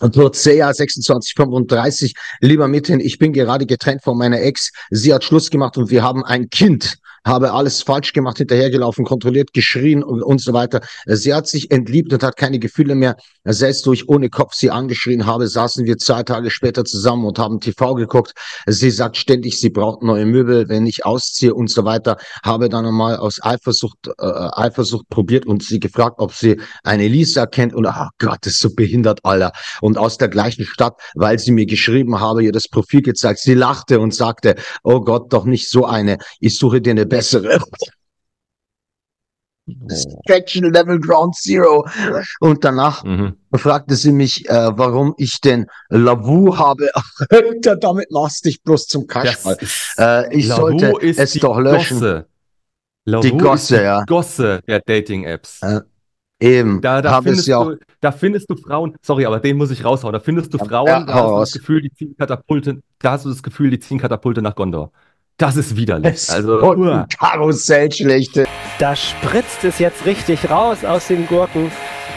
[0.00, 4.72] Turcea 2635, lieber Mithin, ich bin gerade getrennt von meiner Ex.
[4.90, 6.98] Sie hat Schluss gemacht und wir haben ein Kind.
[7.26, 10.80] Habe alles falsch gemacht, hinterhergelaufen, kontrolliert, geschrien und, und so weiter.
[11.06, 13.16] Sie hat sich entliebt und hat keine Gefühle mehr.
[13.44, 17.60] Selbst durch ohne Kopf sie angeschrien habe, saßen wir zwei Tage später zusammen und haben
[17.60, 18.32] TV geguckt.
[18.66, 22.16] Sie sagt ständig, sie braucht neue Möbel, wenn ich ausziehe und so weiter.
[22.42, 27.46] Habe dann einmal aus Eifersucht, äh, Eifersucht probiert und sie gefragt, ob sie eine Lisa
[27.46, 31.38] kennt und ach Gott, das ist so behindert, Alter und aus der gleichen Stadt, weil
[31.38, 33.40] sie mir geschrieben habe, ihr das Profil gezeigt.
[33.40, 36.18] Sie lachte und sagte, oh Gott, doch nicht so eine.
[36.40, 37.58] Ich suche dir eine bessere.
[39.66, 41.86] Distraction Level Ground Zero.
[42.40, 43.36] Und danach Mhm.
[43.54, 46.90] fragte sie mich, äh, warum ich denn Lavu habe.
[47.80, 52.00] Damit machst du dich bloß zum ist, Äh, ich Lavu sollte ist es doch löschen.
[52.00, 52.26] Gosse.
[53.04, 54.04] Lavu Die Gosse, ist die ja.
[54.06, 55.62] Gosse der Dating-Apps.
[55.62, 55.80] Äh,
[56.42, 57.68] Eben, Da, da, findest ja auch.
[57.68, 60.14] du, da findest du Frauen, sorry, aber den muss ich raushauen.
[60.14, 63.28] Da findest du Frauen, ja, da hast du Gefühl, die ziehen Katapulte, da hast du
[63.28, 64.90] das Gefühl, die ziehen Katapulte nach Gondor.
[65.40, 66.12] Das ist widerlich.
[66.12, 68.44] Es Also, Karussell schlechte.
[68.78, 71.72] Da spritzt es jetzt richtig raus aus den Gurken.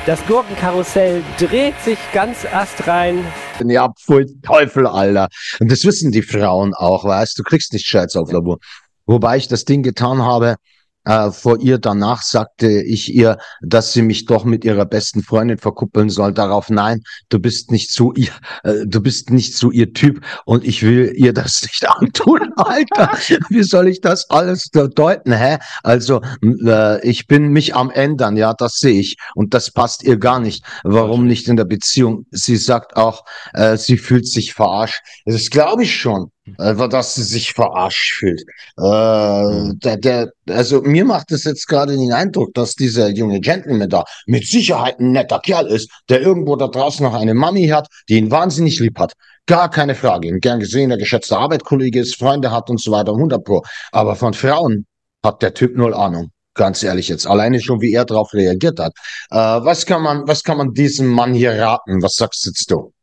[0.05, 3.23] Das Gurkenkarussell dreht sich ganz astrein.
[3.65, 5.29] Ja, voll Teufel, Alter.
[5.61, 8.57] Und das wissen die Frauen auch, weißt du, kriegst nicht Scheiß auf Labor.
[9.05, 10.57] Wobei ich das Ding getan habe,
[11.05, 15.57] äh, vor ihr danach sagte ich ihr, dass sie mich doch mit ihrer besten Freundin
[15.57, 16.33] verkuppeln soll.
[16.33, 18.31] Darauf nein, du bist nicht so ihr,
[18.63, 23.11] äh, du bist nicht so ihr Typ und ich will ihr das nicht antun, Alter.
[23.49, 25.57] Wie soll ich das alles deuten, hä?
[25.83, 29.17] Also, äh, ich bin mich am ändern, ja, das sehe ich.
[29.35, 30.63] Und das passt ihr gar nicht.
[30.83, 32.25] Warum nicht in der Beziehung?
[32.31, 35.01] Sie sagt auch, äh, sie fühlt sich verarscht.
[35.25, 38.41] Das glaube ich schon, äh, dass sie sich verarscht fühlt.
[38.77, 43.89] Äh, der, der, also mir macht es jetzt gerade den Eindruck, dass dieser junge Gentleman
[43.89, 47.87] da mit Sicherheit ein netter Kerl ist, der irgendwo da draußen noch eine Mami hat,
[48.09, 49.13] die ihn wahnsinnig lieb hat.
[49.45, 50.29] Gar keine Frage.
[50.29, 53.61] Ein gern gesehener, geschätzter Arbeitskollege ist, Freunde hat und so weiter, 100 pro.
[53.91, 54.85] Aber von Frauen
[55.23, 56.31] hat der Typ null Ahnung.
[56.55, 57.25] Ganz ehrlich jetzt.
[57.25, 58.93] Alleine schon, wie er darauf reagiert hat.
[59.31, 62.01] Äh, was kann man, was kann man diesem Mann hier raten?
[62.01, 62.93] Was sagst jetzt du?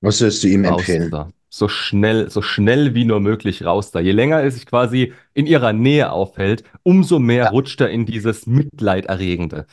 [0.00, 1.10] Was würdest du ihm raus empfehlen?
[1.10, 1.30] da.
[1.48, 4.00] So schnell, so schnell wie nur möglich raus da.
[4.00, 7.50] Je länger er sich quasi in ihrer Nähe aufhält, umso mehr Ja.
[7.50, 9.66] rutscht er in dieses Mitleiderregende.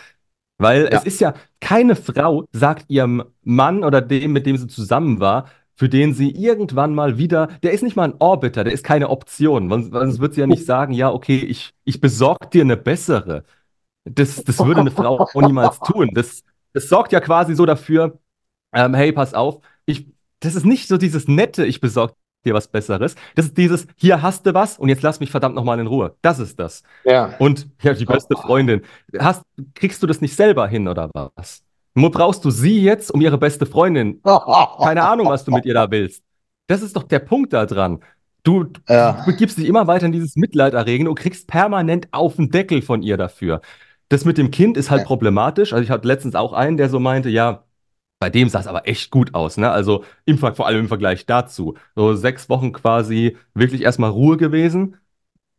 [0.59, 0.99] Weil Ja.
[0.99, 5.49] es ist ja, keine Frau sagt ihrem Mann oder dem, mit dem sie zusammen war,
[5.75, 9.09] für den sie irgendwann mal wieder, der ist nicht mal ein Orbiter, der ist keine
[9.09, 9.69] Option.
[9.69, 13.43] Sonst, wird sie ja nicht sagen, ja, okay, ich, ich besorge dir eine bessere.
[14.05, 16.11] Das, das würde eine Frau niemals tun.
[16.13, 18.19] Das, das sorgt ja quasi so dafür,
[18.73, 19.61] ähm, hey, pass auf,
[20.43, 22.13] das ist nicht so dieses nette, ich besorge
[22.45, 23.15] dir was Besseres.
[23.35, 26.15] Das ist dieses, hier hast du was und jetzt lass mich verdammt nochmal in Ruhe.
[26.21, 26.83] Das ist das.
[27.05, 27.35] Ja.
[27.39, 28.81] Und ja, die beste Freundin.
[29.17, 29.43] Hast,
[29.75, 31.63] kriegst du das nicht selber hin oder was?
[31.95, 34.21] Nur brauchst du sie jetzt um ihre beste Freundin?
[34.23, 36.23] Keine Ahnung, was du mit ihr da willst.
[36.67, 37.99] Das ist doch der Punkt da dran.
[38.43, 39.13] Du, Ja.
[39.13, 42.81] du begibst dich immer weiter in dieses Mitleid erregen und kriegst permanent auf den Deckel
[42.81, 43.61] von ihr dafür.
[44.09, 45.07] Das mit dem Kind ist halt Ja.
[45.07, 45.71] problematisch.
[45.71, 47.63] Also ich hatte letztens auch einen, der so meinte, ja,
[48.23, 49.69] bei dem sah es aber echt gut aus, ne?
[49.69, 51.75] Also im, vor allem im Vergleich dazu.
[51.93, 54.95] So sechs Wochen quasi wirklich erstmal Ruhe gewesen.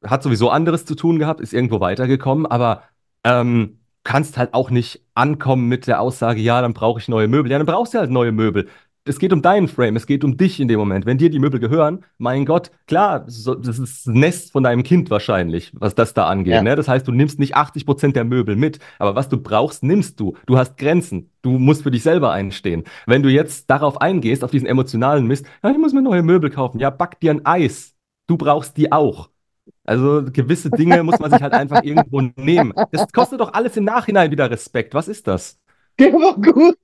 [0.03, 2.85] Hat sowieso anderes zu tun gehabt, ist irgendwo weitergekommen, aber
[3.23, 7.53] ähm, kannst halt auch nicht ankommen mit der Aussage, ja, dann brauche ich neue Möbel.
[7.53, 8.71] Ja, dann brauchst du halt neue Möbel.
[9.07, 11.05] Es geht um deinen Frame, es geht um dich in dem Moment.
[11.05, 14.83] Wenn dir die Möbel gehören, mein Gott, klar, so, das ist das Nest von deinem
[14.83, 16.55] Kind wahrscheinlich, was das da angeht.
[16.55, 16.63] Ja.
[16.63, 16.75] Ne?
[16.75, 20.19] Das heißt, du nimmst nicht 80 Prozent der Möbel mit, aber was du brauchst, nimmst
[20.21, 20.39] du.
[20.47, 21.31] Du hast Grenzen.
[21.43, 22.85] Du musst für dich selber einstehen.
[23.05, 26.49] Wenn du jetzt darauf eingehst, auf diesen emotionalen Mist, ja, ich muss mir neue Möbel
[26.49, 26.79] kaufen.
[26.79, 27.95] Ja, back dir ein Eis.
[28.27, 29.29] Du brauchst die auch.
[29.85, 32.73] Also gewisse Dinge muss man sich halt einfach irgendwo nehmen.
[32.91, 34.95] Das kostet doch alles im Nachhinein wieder Respekt.
[34.95, 35.59] Was ist das?
[35.99, 36.77] Der war gut.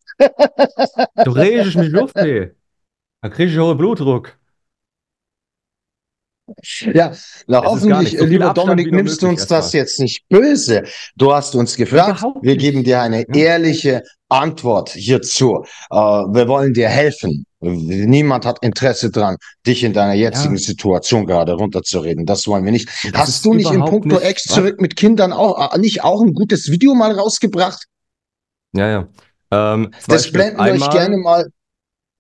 [1.25, 2.53] Du regst mich Luft, ey.
[3.23, 4.37] Da krieg ich hohen Blutdruck.
[6.93, 7.13] Ja,
[7.47, 10.83] na, hoffentlich, nicht so lieber Abstand Dominik, nimmst du uns das jetzt nicht böse.
[11.15, 12.61] Du hast uns gefragt, wir nicht.
[12.61, 13.35] geben dir eine Ja.
[13.35, 15.63] ehrliche Antwort hierzu.
[15.91, 17.47] Äh, wir wollen dir helfen.
[17.61, 20.61] Niemand hat Interesse dran, dich in deiner jetzigen Ja.
[20.61, 22.27] Situation gerade runterzureden.
[22.27, 22.89] Das wollen wir nicht.
[23.13, 24.55] Das Hast du nicht puncto nicht- Ex was?
[24.57, 27.85] zurück mit Kindern auch, äh, nicht auch ein gutes Video mal rausgebracht?
[28.73, 29.09] Ja, ja.
[29.51, 30.35] Ähm, Das Stück.
[30.35, 31.47] blenden wir euch gerne mal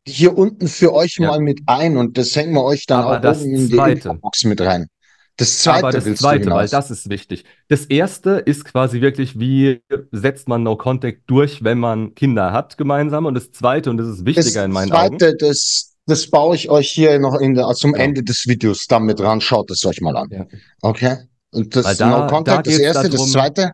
[0.06, 1.28] hier unten für euch Ja.
[1.28, 3.74] mal mit ein und das hängen wir euch dann Aber auch das oben in die
[3.76, 4.08] Zweite.
[4.08, 4.86] Infobox mit rein.
[5.36, 7.44] Das zweite Aber das zweite, weil das ist wichtig.
[7.68, 12.76] Das erste ist quasi wirklich, wie setzt man No Contact durch, wenn man Kinder hat
[12.76, 13.24] gemeinsam.
[13.24, 15.18] Und das zweite, und das ist das wichtiger in meinen Augen.
[15.18, 18.04] zweite, das, das baue ich euch hier noch in der, zum Genau.
[18.04, 19.40] Ende des Videos dann mit ran.
[19.40, 20.28] Schaut es euch mal an.
[20.30, 20.46] Ja.
[20.82, 21.16] Okay?
[21.52, 23.72] Und das da- No da Contact, das geht's erste, das darum- zweite.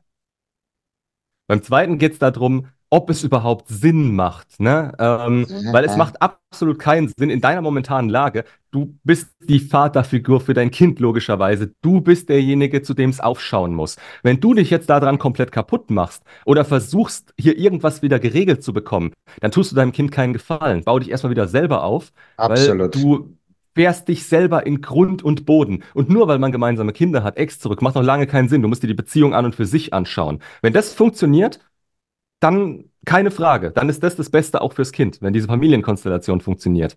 [1.48, 4.58] Beim zweiten geht es darum, ob es überhaupt Sinn macht.
[4.58, 4.90] Ne?
[4.98, 8.44] Ähm, weil es macht absolut keinen Sinn in deiner momentanen Lage.
[8.70, 11.74] Du bist die Vaterfigur für dein Kind, logischerweise.
[11.82, 13.96] Du bist derjenige, zu dem es aufschauen muss.
[14.22, 18.72] Wenn du dich jetzt daran komplett kaputt machst oder versuchst, hier irgendwas wieder geregelt zu
[18.72, 20.82] bekommen, dann tust du deinem Kind keinen Gefallen.
[20.82, 22.96] Bau dich erstmal wieder selber auf, Absolut.
[22.96, 23.36] weil du
[23.74, 25.84] fährst dich selber in Grund und Boden.
[25.92, 28.62] Und nur weil man gemeinsame Kinder hat, Ex zurück, macht noch lange keinen Sinn.
[28.62, 30.40] Du musst dir die Beziehung an und für sich anschauen.
[30.62, 31.60] Wenn das funktioniert,
[32.40, 33.70] dann keine Frage.
[33.70, 36.96] Dann ist das das Beste auch fürs Kind, wenn diese Familienkonstellation funktioniert.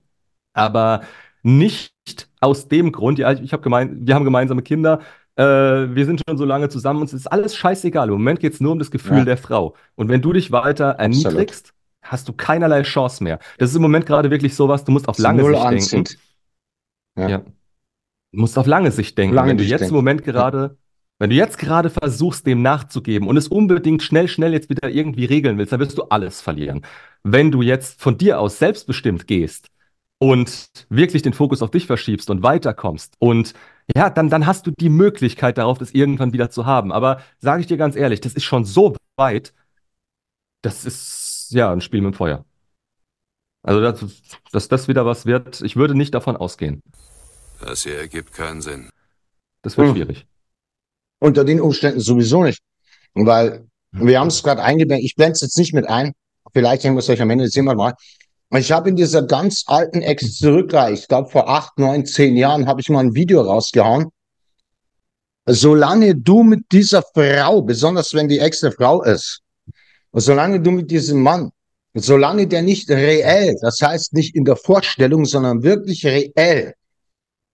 [0.54, 1.02] Aber
[1.44, 1.94] nicht
[2.42, 5.00] aus dem Grund, ja, ich habe gemein, wir haben gemeinsame Kinder,
[5.36, 8.08] äh, wir sind schon so lange zusammen, uns ist alles scheißegal.
[8.10, 9.26] Im Moment geht es nur um das Gefühl Ja.
[9.26, 9.76] der Frau.
[9.96, 11.26] Und wenn du dich weiter Absolut.
[11.26, 13.40] erniedrigst, hast du keinerlei Chance mehr.
[13.58, 15.66] Das ist im Moment gerade wirklich sowas, du musst auf lange Sicht denken.
[15.76, 16.20] anzieht.
[17.18, 17.30] Ja.
[17.30, 17.38] Ja.
[18.32, 19.36] Du musst auf lange Sicht denken.
[19.36, 19.94] Lange wenn du jetzt denken.
[19.94, 20.78] im Moment gerade,
[21.20, 25.26] wenn du jetzt gerade versuchst, dem nachzugeben und es unbedingt schnell, schnell jetzt wieder irgendwie
[25.26, 26.82] regeln willst, dann wirst du alles verlieren.
[27.24, 29.68] Wenn du jetzt von dir aus selbstbestimmt gehst
[30.18, 33.54] und wirklich den Fokus auf dich verschiebst und weiterkommst und
[33.96, 36.92] ja, dann, dann hast du die Möglichkeit darauf, das irgendwann wieder zu haben.
[36.92, 39.54] Aber sage ich dir ganz ehrlich, das ist schon so weit,
[40.62, 42.46] das ist ja ein Spiel mit dem Feuer.
[43.64, 44.06] Also, dass,
[44.52, 46.82] dass das wieder was wird, ich würde nicht davon ausgehen.
[47.60, 48.90] Das hier ergibt keinen Sinn.
[49.64, 49.96] Das wird Hm.
[49.96, 50.26] schwierig.
[51.20, 52.62] Unter den Umständen sowieso nicht.
[53.14, 55.06] Weil wir haben es gerade eingeblendet.
[55.06, 56.14] Ich blende es jetzt nicht mit ein.
[56.54, 57.94] Vielleicht hängen wir es euch am Ende, sehen wir mal.
[58.52, 62.68] Ich habe in dieser ganz alten Ex zurückreicht, ich glaube vor acht, neun, zehn Jahren
[62.68, 64.08] habe ich mal ein Video rausgehauen.
[65.46, 69.42] Solange du mit dieser Frau, besonders wenn die Ex eine Frau ist,
[70.14, 71.52] solange du mit diesem Mann,
[71.94, 76.74] solange der nicht reell, das heißt nicht in der Vorstellung, sondern wirklich reell,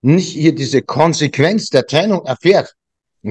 [0.01, 2.73] nicht hier diese Konsequenz der Trennung erfährt,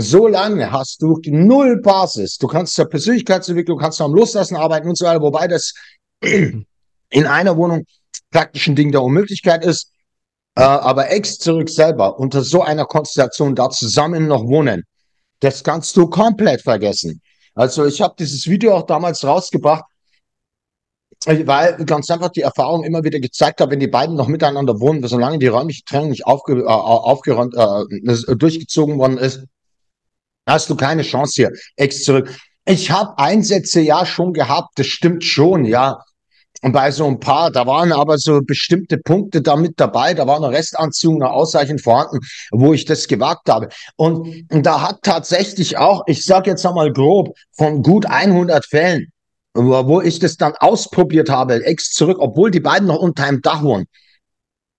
[0.01, 2.39] so lange hast du null Basis.
[2.39, 5.73] Du kannst zur Persönlichkeitsentwicklung, kannst am Loslassen arbeiten und so weiter, wobei das
[6.21, 6.67] in
[7.11, 7.85] einer Wohnung
[8.31, 9.91] praktisch ein Ding der Unmöglichkeit ist.
[10.57, 14.85] Äh, aber ex zurück selber unter so einer Konstellation da zusammen noch wohnen,
[15.41, 17.21] das kannst du komplett vergessen.
[17.55, 19.85] Also ich habe dieses Video auch damals rausgebracht,
[21.27, 25.07] weil ganz einfach die Erfahrung immer wieder gezeigt hat, wenn die beiden noch miteinander wohnen,
[25.07, 29.45] solange die räumliche Trennung nicht aufge, äh, aufgeräumt, äh, durchgezogen worden ist,
[30.47, 31.51] hast du keine Chance hier.
[31.77, 32.35] Ex zurück.
[32.67, 35.99] Ich habe Einsätze ja schon gehabt, das stimmt schon, ja.
[36.63, 40.27] Und bei so ein paar, da waren aber so bestimmte Punkte da mit dabei, da
[40.27, 42.21] war eine Restanziehung noch ausreichend vorhanden,
[42.53, 43.69] wo ich das gewagt habe.
[43.97, 49.09] Und, da hat tatsächlich auch, ich sage jetzt einmal grob, von gut 100 Fällen,
[49.53, 53.63] wo ich das dann ausprobiert habe, ex zurück, obwohl die beiden noch unter einem Dach
[53.63, 53.85] wohnen.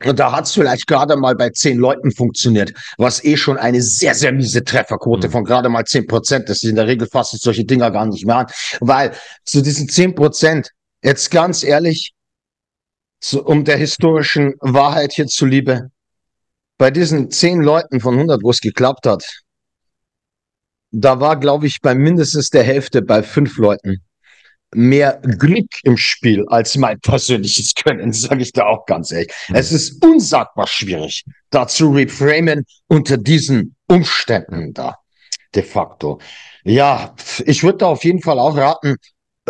[0.06, 4.14] Und da hat's vielleicht gerade mal bei zehn Leuten funktioniert, was eh schon eine sehr,
[4.14, 5.32] sehr miese Trefferquote Mhm.
[5.32, 6.64] von gerade mal zehn Prozent ist.
[6.64, 8.46] In der Regel fasse ich solche Dinger gar nicht mehr an,
[8.82, 10.70] weil zu diesen zehn Prozent,
[11.04, 12.14] jetzt ganz ehrlich,
[13.20, 15.90] zu, um der historischen Wahrheit hier zuliebe,
[16.78, 19.24] bei diesen zehn Leuten von 100, wo es geklappt hat,
[20.92, 24.05] da war, glaube ich, bei mindestens der Hälfte bei fünf Leuten
[24.76, 29.32] mehr Glück im Spiel als mein persönliches Können, sage ich da auch ganz ehrlich.
[29.54, 34.98] Es ist unsagbar schwierig, da zu reframen unter diesen Umständen da,
[35.54, 36.20] de facto.
[36.64, 37.16] Ja,
[37.46, 38.96] ich würde da auf jeden Fall auch raten,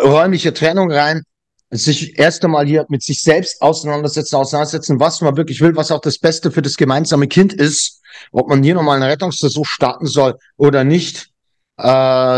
[0.00, 1.22] räumliche Trennung rein,
[1.70, 6.00] sich erst einmal hier mit sich selbst auseinandersetzen, auseinandersetzen, was man wirklich will, was auch
[6.00, 10.36] das Beste für das gemeinsame Kind ist, ob man hier nochmal einen Rettungsversuch starten soll
[10.56, 11.30] oder nicht.
[11.78, 11.82] Äh,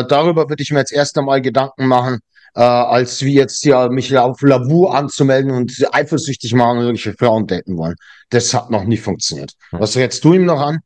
[0.05, 2.21] darüber würde ich mir jetzt erst einmal Gedanken machen,
[2.55, 7.47] äh, als wie jetzt hier mich auf Lavu anzumelden und eifersüchtig machen und irgendwelche Frauen
[7.47, 7.97] daten wollen.
[8.31, 9.53] Das hat noch nie funktioniert.
[9.73, 9.81] Ja.
[9.81, 10.79] Was rätst du ihm noch an?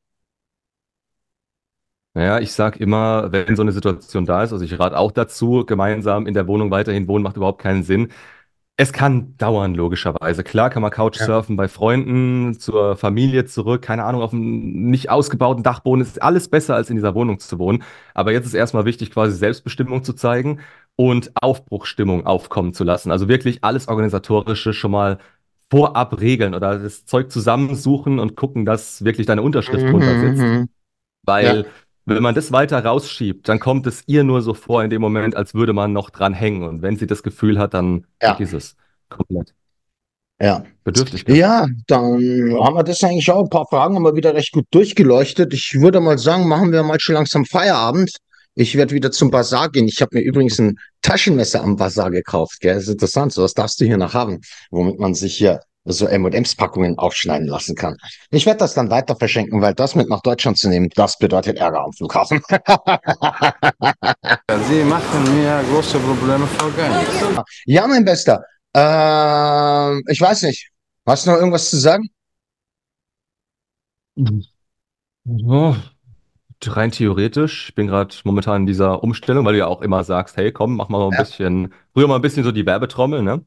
[2.15, 5.65] Naja, ich sag immer, wenn so eine Situation da ist, also ich rate auch dazu,
[5.65, 8.09] gemeinsam in der Wohnung weiterhin wohnen, macht überhaupt keinen Sinn.
[8.77, 10.43] Es kann dauern, logischerweise.
[10.45, 15.63] Klar kann man Couchsurfen bei Freunden, zur Familie zurück, keine Ahnung, auf einem nicht ausgebauten
[15.63, 16.03] Dachboden.
[16.03, 17.83] Ist alles besser, als in dieser Wohnung zu wohnen.
[18.15, 20.61] Aber jetzt ist erstmal wichtig, quasi Selbstbestimmung zu zeigen
[20.97, 23.11] und Aufbruchstimmung aufkommen zu lassen.
[23.11, 25.19] Also wirklich alles Organisatorische schon mal
[25.71, 30.43] vorab regeln oder das Zeug zusammensuchen und gucken, dass wirklich deine Unterschrift drunter sitzt.
[30.43, 30.69] Mhm.
[31.25, 31.65] Weil, Ja.
[32.05, 35.35] wenn man das weiter rausschiebt, dann kommt es ihr nur so vor in dem Moment,
[35.35, 36.63] als würde man noch dran hängen.
[36.65, 38.35] Und wenn sie das Gefühl hat, dann Ja.
[38.35, 38.77] vergiss es
[39.09, 39.55] komplett.
[40.41, 40.65] Ja.
[40.85, 41.37] Bedürftigkeit.
[41.37, 42.03] Ja, dann
[42.61, 43.45] haben wir das eigentlich auch.
[43.45, 45.55] Ein paar Fragen haben wir wieder recht gut durchgeleuchtet.
[45.55, 48.17] Ich würde mal sagen, machen wir mal schon langsam Feierabend.
[48.55, 49.89] Ich werde wieder zum Bazar gehen.
[49.89, 52.61] Ich habe mir übrigens ein Taschenmesser am Bazar gekauft.
[52.61, 52.75] Gell?
[52.75, 53.33] Das ist interessant.
[53.33, 54.41] So was darfst du hier noch haben,
[54.71, 57.97] womit man sich hier so M&M's-Packungen aufschneiden lassen kann.
[58.31, 61.59] Ich werde das dann weiter verschenken, weil das mit nach Deutschland zu nehmen, das bedeutet
[61.59, 62.41] Ärger am Flughafen.
[64.69, 67.05] Sie machen mir große Probleme vergangen.
[67.67, 68.45] ja, mein Bester.
[68.75, 70.71] Ähm, ich weiß nicht.
[71.07, 72.09] Hast du noch irgendwas zu sagen?
[75.25, 75.75] Oh,
[76.77, 80.37] rein theoretisch, ich bin gerade momentan in dieser Umstellung, weil du ja auch immer sagst,
[80.37, 81.17] hey, komm, mach mal so ein Ja.
[81.17, 83.45] bisschen, früher mal ein bisschen so die Werbetrommel, ne?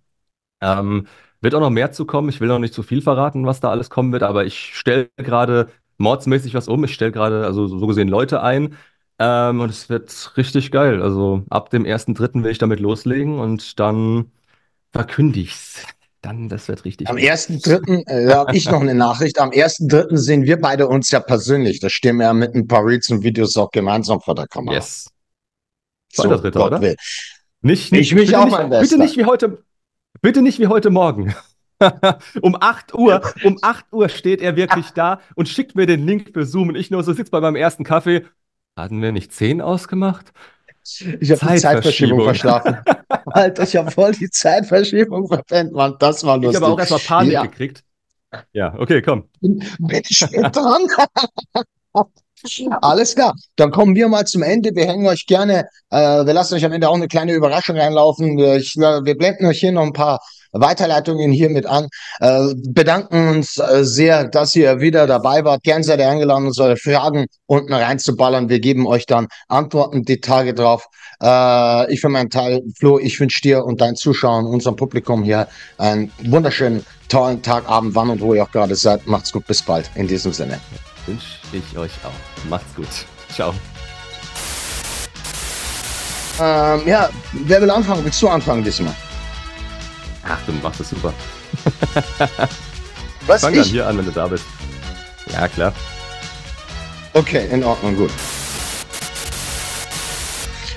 [0.62, 1.08] Ähm,
[1.42, 2.30] wird auch noch mehr zu kommen.
[2.30, 5.10] Ich will noch nicht zu viel verraten, was da alles kommen wird, aber ich stelle
[5.18, 6.84] gerade mordsmäßig was um.
[6.86, 8.76] Ich stelle gerade, also so gesehen, Leute ein.
[9.20, 11.02] Ähm, und es wird richtig geil.
[11.02, 12.44] Also ab dem 1.3.
[12.44, 14.32] will ich damit loslegen und dann
[14.94, 15.86] verkünde ich's.
[16.26, 17.26] Dann, das wird richtig Am gut.
[17.26, 18.08] 1.3.
[18.08, 19.40] Äh, habe ich noch eine Nachricht.
[19.40, 20.18] Am 1.3.
[20.18, 21.80] sehen wir beide uns ja persönlich.
[21.80, 24.74] Da stehen wir ja mit ein paar Reels und Videos auch gemeinsam vor der Kamera.
[24.74, 25.08] Yes.
[26.12, 26.82] So, dritter, Gott oder?
[26.82, 26.96] will.
[27.62, 29.64] Nicht, Ich nicht, mich bitte auch, nicht, mein bitte nicht wie heute,
[30.22, 31.36] bitte nicht wie heute Morgen.
[32.42, 36.32] um 8 Uhr, um 8 Uhr steht er wirklich da und schickt mir den Link
[36.34, 38.26] für Zoom und ich nur so sitze bei meinem ersten Kaffee.
[38.76, 40.34] Hatten wir nicht 10 ausgemacht?
[41.20, 42.78] Ich habe die Zeitverschiebung verschlafen.
[43.26, 45.96] Alter, ich habe voll die Zeitverschiebung verpennt, Mann.
[46.00, 46.62] Das war Ich lustig.
[46.62, 47.42] habe auch erstmal Panik Ja.
[47.44, 47.84] gekriegt.
[48.54, 49.30] Ja, okay, komm.
[49.42, 50.82] Bin ich spät dran?
[52.82, 54.70] Alles klar, dann kommen wir mal zum Ende.
[54.76, 58.38] Wir hängen euch gerne, äh, wir lassen euch am Ende auch eine kleine Überraschung reinlaufen.
[58.38, 60.20] Wir, ich, wir blenden euch hier noch ein paar
[60.60, 61.88] Weiterleitungen hier mit an.
[62.20, 65.64] Äh, bedanken uns äh, sehr, dass ihr wieder dabei wart.
[65.64, 68.50] Gern seid ihr eingeladen, uns eure Fragen unten reinzuballern.
[68.50, 70.88] Wir geben euch dann Antworten die Tage drauf.
[71.22, 75.48] Äh, ich für meinen Teil, Flo, ich wünsche dir und deinen Zuschauern, unserem Publikum hier
[75.78, 79.06] einen wunderschönen, tollen Tag, Abend, wann und wo ihr auch gerade seid.
[79.08, 79.90] Macht's gut, bis bald.
[79.96, 80.60] In diesem Sinne.
[81.06, 82.50] Wünsche ich euch auch.
[82.50, 82.88] Macht's gut.
[83.34, 83.54] Ciao.
[86.40, 87.10] Ähm, ja,
[87.46, 88.04] wer will anfangen?
[88.04, 88.94] Willst du anfangen diesmal?
[90.28, 91.14] Ach, du machst das super.
[93.28, 93.70] Was Fang dann ich?
[93.70, 94.46] hier an, wenn du da bist.
[95.32, 95.74] Ja, klar.
[97.14, 98.12] Okay, in Ordnung, gut.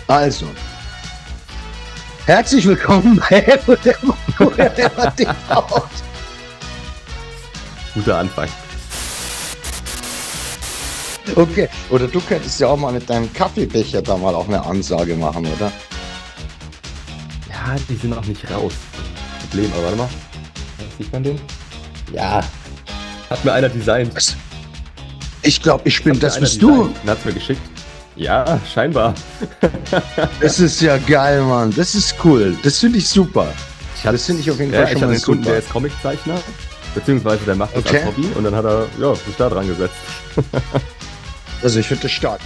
[0.06, 0.46] Also.
[2.26, 3.58] Herzlich willkommen bei
[4.36, 5.88] Forever TV.
[7.94, 8.48] Guter Anfang.
[11.34, 15.14] Okay, oder du könntest ja auch mal mit deinem Kaffeebecher da mal auch eine Ansage
[15.14, 15.72] machen, oder?
[17.48, 18.72] Ja, die sind noch nicht raus.
[19.50, 20.08] Problem, aber warte mal.
[20.98, 21.40] Sieht man den?
[22.12, 22.42] Ja.
[23.30, 24.14] Hat mir einer designt.
[24.14, 24.36] Was?
[25.42, 26.70] Ich glaube, ich bin, das bist du.
[26.82, 27.60] designt und Hat's mir geschickt.
[28.16, 29.14] Ja, scheinbar.
[30.40, 31.72] Das ist ja geil, Mann.
[31.76, 32.56] Das ist cool.
[32.62, 33.52] Das finde ich super.
[33.96, 35.54] Ich Das finde ich auf jeden ja, Fall ich schon mal einen Kunden, super.
[35.54, 36.34] der ist Comiczeichner.
[36.94, 37.98] Beziehungsweise der macht das Okay.
[37.98, 39.94] als Hobby und dann hat er ja, sich da dran gesetzt.
[41.60, 42.38] Also ich finde das stark.